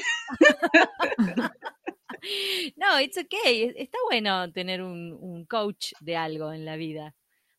no, 2.76 2.98
it's 2.98 3.16
okay. 3.16 3.72
Está 3.78 3.98
bueno 4.10 4.50
tener 4.52 4.82
un, 4.82 5.16
un 5.20 5.46
coach 5.46 5.92
de 6.00 6.16
algo 6.16 6.52
en 6.52 6.64
la 6.64 6.74
vida. 6.74 7.14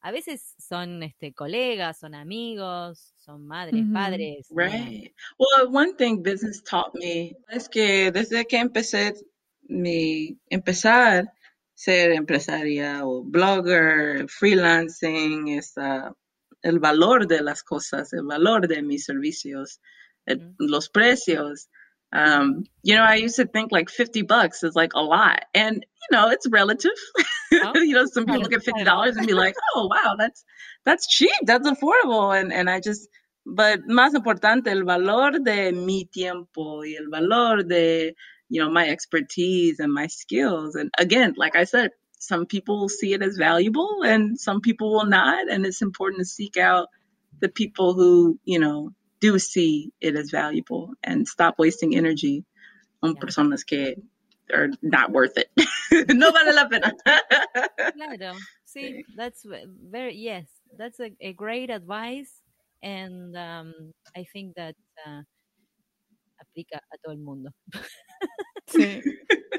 A 0.07 0.11
veces 0.11 0.55
son 0.57 1.03
este, 1.03 1.33
colegas, 1.33 1.99
son 1.99 2.15
amigos, 2.15 3.13
son 3.17 3.45
madres, 3.45 3.83
mm 3.83 3.89
-hmm. 3.89 3.93
padres. 3.93 4.47
Right. 4.49 5.13
Well, 5.37 5.67
one 5.69 5.95
thing 5.97 6.23
business 6.23 6.63
taught 6.63 6.93
me 6.93 7.35
es 7.49 7.67
que 7.67 8.09
desde 8.09 8.45
que 8.45 8.57
empecé 8.57 9.15
mi 9.67 10.39
empezar 10.49 11.25
ser 11.75 12.13
empresaria 12.13 13.05
o 13.05 13.21
blogger, 13.21 14.29
freelancing, 14.29 15.49
es 15.49 15.73
el 16.61 16.79
valor 16.79 17.27
de 17.27 17.41
las 17.41 17.61
cosas, 17.61 18.13
el 18.13 18.23
valor 18.23 18.65
de 18.65 18.81
mis 18.81 19.03
servicios, 19.03 19.81
el, 20.25 20.37
mm 20.37 20.41
-hmm. 20.41 20.69
los 20.69 20.87
precios. 20.89 21.67
Um, 22.13 22.63
you 22.81 22.95
know, 22.95 23.03
I 23.03 23.25
used 23.25 23.35
to 23.35 23.51
think 23.51 23.73
like 23.73 23.91
50 23.91 24.23
bucks 24.23 24.63
is 24.63 24.73
like 24.73 24.93
a 24.95 25.01
lot. 25.01 25.39
And, 25.53 25.85
you 26.01 26.09
know, 26.13 26.31
it's 26.31 26.47
relative. 26.49 26.97
Oh. 27.53 27.71
you 27.75 27.93
know, 27.93 28.05
some 28.05 28.25
people 28.25 28.43
get 28.49 28.63
$50 28.63 29.17
and 29.17 29.27
be 29.27 29.33
like, 29.33 29.55
oh, 29.75 29.87
wow, 29.87 30.15
that's, 30.17 30.43
that's 30.85 31.07
cheap. 31.07 31.31
That's 31.43 31.67
affordable. 31.69 32.37
And, 32.37 32.51
and 32.51 32.69
I 32.69 32.79
just, 32.79 33.07
but 33.45 33.81
más 33.87 34.13
importante, 34.13 34.67
el 34.67 34.83
valor 34.83 35.43
de 35.43 35.71
mi 35.71 36.05
tiempo 36.05 36.81
y 36.83 36.95
el 36.97 37.09
valor 37.09 37.63
de, 37.63 38.13
you 38.49 38.61
know, 38.61 38.69
my 38.69 38.87
expertise 38.89 39.79
and 39.79 39.93
my 39.93 40.07
skills. 40.07 40.75
And 40.75 40.91
again, 40.97 41.33
like 41.37 41.55
I 41.55 41.63
said, 41.63 41.91
some 42.19 42.45
people 42.45 42.89
see 42.89 43.13
it 43.13 43.21
as 43.21 43.37
valuable 43.37 44.01
and 44.03 44.39
some 44.39 44.61
people 44.61 44.93
will 44.93 45.05
not. 45.05 45.49
And 45.49 45.65
it's 45.65 45.81
important 45.81 46.19
to 46.19 46.25
seek 46.25 46.57
out 46.57 46.87
the 47.39 47.49
people 47.49 47.93
who, 47.93 48.39
you 48.43 48.59
know, 48.59 48.91
do 49.19 49.39
see 49.39 49.91
it 50.01 50.15
as 50.15 50.29
valuable 50.29 50.93
and 51.03 51.27
stop 51.27 51.55
wasting 51.57 51.95
energy 51.95 52.45
on 53.01 53.15
yeah. 53.15 53.21
personas 53.21 53.65
que 53.65 53.95
are 54.53 54.69
not 54.81 55.11
worth 55.11 55.37
it. 55.37 55.49
no 56.09 56.31
vale 56.31 56.53
la 56.53 56.67
pena. 56.67 56.93
claro. 57.93 58.35
See, 58.65 59.03
that's 59.15 59.45
very, 59.89 60.15
yes, 60.15 60.45
that's 60.77 60.99
a, 60.99 61.11
a 61.21 61.33
great 61.33 61.69
advice. 61.69 62.41
And 62.83 63.35
um, 63.35 63.93
I 64.15 64.25
think 64.31 64.55
that 64.55 64.75
uh, 65.05 65.21
aplica 66.39 66.79
a 66.93 66.97
todo 67.03 67.13
el 67.13 67.19
mundo. 67.19 67.51
Sí. 68.67 69.01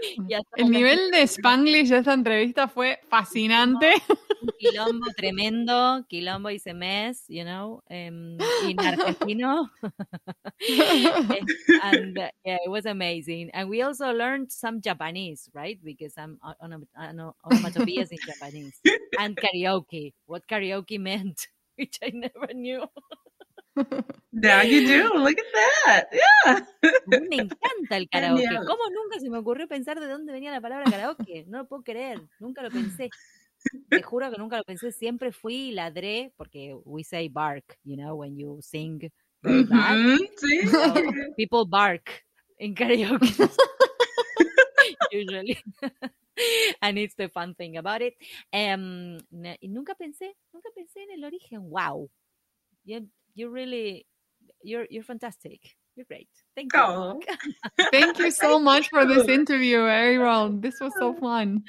el 0.57 0.71
nivel 0.71 1.11
de 1.11 1.23
Spanglish 1.27 1.89
de 1.89 1.99
esta 1.99 2.13
entrevista 2.13 2.69
fue 2.69 3.01
fascinante. 3.09 3.95
Un 4.41 4.51
quilombo 4.59 5.07
tremendo, 5.17 6.05
quilombo 6.09 6.51
y 6.51 6.61
mes, 6.75 7.25
you 7.29 7.45
know, 7.45 7.83
um, 7.91 8.39
in 8.67 8.77
argentino. 8.77 9.71
and 11.83 12.19
uh, 12.19 12.31
yeah, 12.45 12.59
it 12.65 12.71
was 12.71 12.87
amazing. 12.87 13.51
And 13.53 13.69
we 13.69 13.83
also 13.83 14.13
learned 14.13 14.53
some 14.53 14.81
Japanese, 14.81 15.51
right? 15.55 15.79
Because 15.83 16.15
I'm 16.17 16.39
on 16.43 16.87
onomatopoeias 16.97 18.13
in 18.13 18.19
Japanese. 18.25 18.81
And 19.19 19.37
karaoke, 19.37 20.15
what 20.27 20.47
karaoke 20.47 20.99
meant, 20.99 21.49
which 21.77 21.99
I 22.03 22.11
never 22.15 22.55
knew. 22.55 22.87
Now 24.33 24.63
you 24.63 24.87
do. 24.87 25.11
Look 25.15 25.39
at 25.39 25.53
that. 25.55 26.09
Yeah. 26.13 26.61
Me 27.07 27.37
encanta 27.37 27.97
el 27.97 28.09
karaoke. 28.11 28.45
¿Cómo 28.67 28.91
nunca 28.91 29.21
se 29.21 29.31
me 29.31 29.39
ocurrió 29.39 29.69
pensar 29.69 30.01
de 30.01 30.07
dónde 30.07 30.33
venía 30.33 30.51
la 30.51 30.61
palabra 30.61 30.91
karaoke? 30.91 31.45
No 31.49 31.59
lo 31.59 31.69
puedo 31.69 31.83
creer. 31.83 32.21
Nunca 32.39 32.63
lo 32.63 32.71
pensé. 32.71 33.11
Te 33.89 34.03
juro 34.03 34.31
que 34.31 34.39
nunca 34.39 34.57
lo 34.57 34.65
pensé. 34.65 34.93
Siempre 34.93 35.33
fui 35.33 35.69
y 35.69 35.73
ladré 35.73 36.33
porque 36.37 36.77
we 36.85 37.03
say 37.03 37.29
bark, 37.29 37.79
you 37.85 37.97
know, 37.97 38.15
when 38.15 38.37
you 38.37 38.59
sing 38.61 39.11
very 39.43 39.65
bad. 39.65 40.19
sí. 40.37 40.69
so 40.69 40.95
people 41.37 41.65
bark 41.65 42.25
in 42.59 42.75
karaoke. 42.75 43.49
Usually. 45.13 45.59
and 46.83 46.99
it's 46.99 47.15
the 47.15 47.29
fun 47.29 47.55
thing 47.55 47.77
about 47.77 48.03
it. 48.03 48.15
Um, 48.53 49.19
y 49.33 49.69
nunca 49.69 49.95
pensé, 49.95 50.35
nunca 50.53 50.71
pensé 50.77 51.03
en 51.03 51.19
el 51.19 51.25
origen. 51.25 51.71
Wow. 51.71 52.11
you 52.85 53.51
really 53.51 54.07
you're 54.63 54.87
you're 54.91 55.05
fantastic. 55.05 55.61
You're 55.95 56.07
great. 56.07 56.29
Thank 56.55 56.73
you. 56.75 56.81
Oh. 56.81 57.21
Thank 57.91 58.19
you 58.19 58.31
so 58.31 58.61
much 58.61 58.89
for 58.89 59.05
this 59.05 59.27
interview, 59.27 59.81
Ariel. 59.81 60.51
This 60.51 60.79
was 60.81 60.93
so 60.97 61.13
fun. 61.13 61.65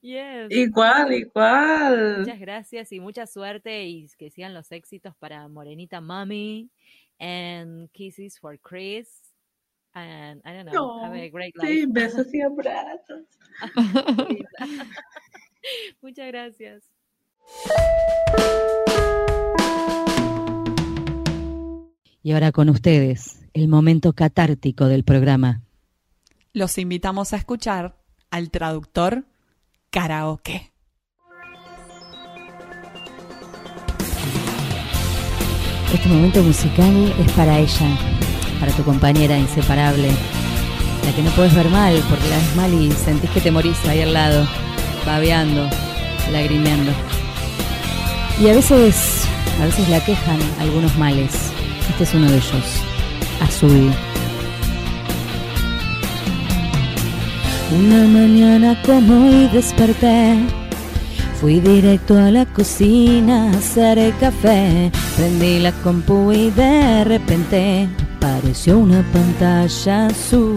Yes. 0.00 0.50
Igual, 0.50 1.12
igual. 1.12 2.18
Muchas 2.20 2.38
gracias 2.38 2.92
y 2.92 3.00
mucha 3.00 3.26
suerte 3.26 3.84
y 3.84 4.08
que 4.16 4.30
sigan 4.30 4.54
los 4.54 4.70
éxitos 4.70 5.14
para 5.16 5.48
Morenita 5.48 6.00
Mommy 6.00 6.70
and 7.18 7.90
kisses 7.90 8.38
for 8.38 8.58
Chris. 8.60 9.08
And 9.94 10.40
I 10.44 10.52
don't 10.52 10.70
know, 10.70 11.02
have 11.02 11.14
a 11.14 11.28
great 11.28 11.56
life. 11.56 11.66
Sí, 11.66 11.86
besos 11.86 12.32
y 12.32 12.40
abrazos. 12.40 13.24
Muchas 16.00 16.28
gracias. 16.28 16.84
Y 22.22 22.32
ahora 22.32 22.52
con 22.52 22.68
ustedes, 22.68 23.40
el 23.52 23.66
momento 23.66 24.12
catártico 24.12 24.86
del 24.86 25.02
programa. 25.02 25.62
Los 26.52 26.78
invitamos 26.78 27.32
a 27.32 27.36
escuchar 27.36 27.96
al 28.30 28.50
traductor 28.50 29.24
karaoke. 29.90 30.72
Este 35.92 36.08
momento 36.08 36.42
musical 36.42 37.14
es 37.18 37.32
para 37.32 37.58
ella, 37.58 37.88
para 38.60 38.72
tu 38.72 38.82
compañera 38.82 39.38
inseparable, 39.38 40.10
la 41.04 41.12
que 41.14 41.22
no 41.22 41.30
puedes 41.30 41.54
ver 41.54 41.68
mal 41.70 42.02
porque 42.08 42.28
la 42.28 42.36
ves 42.36 42.56
mal 42.56 42.74
y 42.74 42.92
sentís 42.92 43.30
que 43.30 43.40
te 43.40 43.50
morís 43.50 43.82
ahí 43.86 44.02
al 44.02 44.12
lado, 44.12 44.46
babeando, 45.06 45.68
lagrimeando. 46.30 46.92
Y 48.40 48.48
a 48.48 48.54
veces, 48.54 49.24
a 49.60 49.64
veces 49.64 49.88
la 49.88 50.04
quejan 50.04 50.38
algunos 50.60 50.96
males 50.96 51.48
este 51.88 52.04
es 52.04 52.14
uno 52.14 52.30
de 52.30 52.36
ellos. 52.36 52.82
Azul. 53.40 54.07
Una 57.70 58.06
mañana 58.06 58.80
como 58.84 59.26
hoy 59.26 59.46
desperté. 59.52 60.38
Fui 61.38 61.60
directo 61.60 62.16
a 62.16 62.30
la 62.30 62.46
cocina 62.46 63.50
a 63.50 63.58
hacer 63.58 63.98
el 63.98 64.16
café. 64.16 64.90
Prendí 65.16 65.58
la 65.58 65.72
compu 65.72 66.32
y 66.32 66.50
de 66.50 67.04
repente 67.04 67.86
apareció 68.16 68.78
una 68.78 69.02
pantalla 69.12 70.06
azul. 70.06 70.56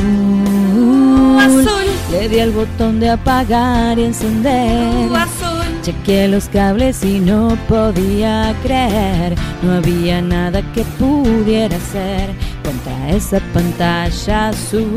azul. 1.38 1.86
Le 2.12 2.30
di 2.30 2.40
al 2.40 2.52
botón 2.52 3.02
de 3.02 3.10
apagar 3.10 4.00
y 4.00 4.06
encender. 4.06 5.14
azul. 5.14 5.52
Chequeé 5.82 6.30
los 6.30 6.48
cables 6.48 7.04
y 7.04 7.20
no 7.20 7.58
podía 7.68 8.56
creer, 8.64 9.36
no 9.64 9.74
había 9.74 10.22
nada 10.22 10.62
que 10.74 10.84
pudiera 11.00 11.76
hacer 11.76 12.30
contra 12.64 13.10
esa 13.10 13.40
pantalla 13.54 14.50
azul. 14.50 14.88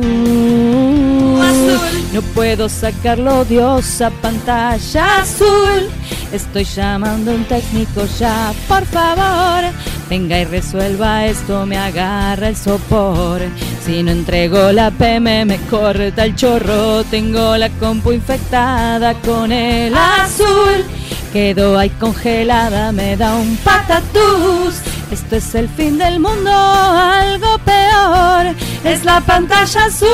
No 2.12 2.22
puedo 2.34 2.68
sacarlo, 2.68 3.44
diosa 3.44 4.10
pantalla 4.22 5.18
azul. 5.18 5.88
Estoy 6.32 6.64
llamando 6.64 7.32
a 7.32 7.34
un 7.34 7.44
técnico 7.44 8.06
ya, 8.18 8.52
por 8.68 8.84
favor. 8.86 9.64
Venga 10.08 10.38
y 10.38 10.44
resuelva 10.44 11.26
esto, 11.26 11.66
me 11.66 11.76
agarra 11.76 12.48
el 12.48 12.56
sopor. 12.56 13.40
Si 13.84 14.02
no 14.02 14.10
entrego 14.12 14.72
la 14.72 14.90
PM 14.90 15.44
me 15.44 15.58
corta 15.70 16.24
el 16.24 16.34
chorro. 16.34 17.04
Tengo 17.04 17.56
la 17.56 17.68
compu 17.70 18.12
infectada 18.12 19.14
con 19.14 19.50
el 19.52 19.94
azul. 19.94 20.84
Quedo 21.32 21.78
ahí 21.78 21.90
congelada, 21.90 22.92
me 22.92 23.16
da 23.16 23.34
un 23.34 23.56
patatús. 23.56 24.93
Esto 25.14 25.36
es 25.36 25.54
el 25.54 25.68
fin 25.68 25.96
del 25.96 26.18
mundo, 26.18 26.50
algo 26.50 27.56
peor. 27.58 28.52
Es 28.82 29.04
la 29.04 29.20
pantalla 29.20 29.84
azul. 29.84 30.08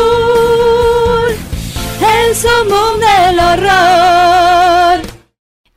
El 2.19 2.37
sumum 2.37 3.01
del 3.01 3.41
horror. 3.41 5.20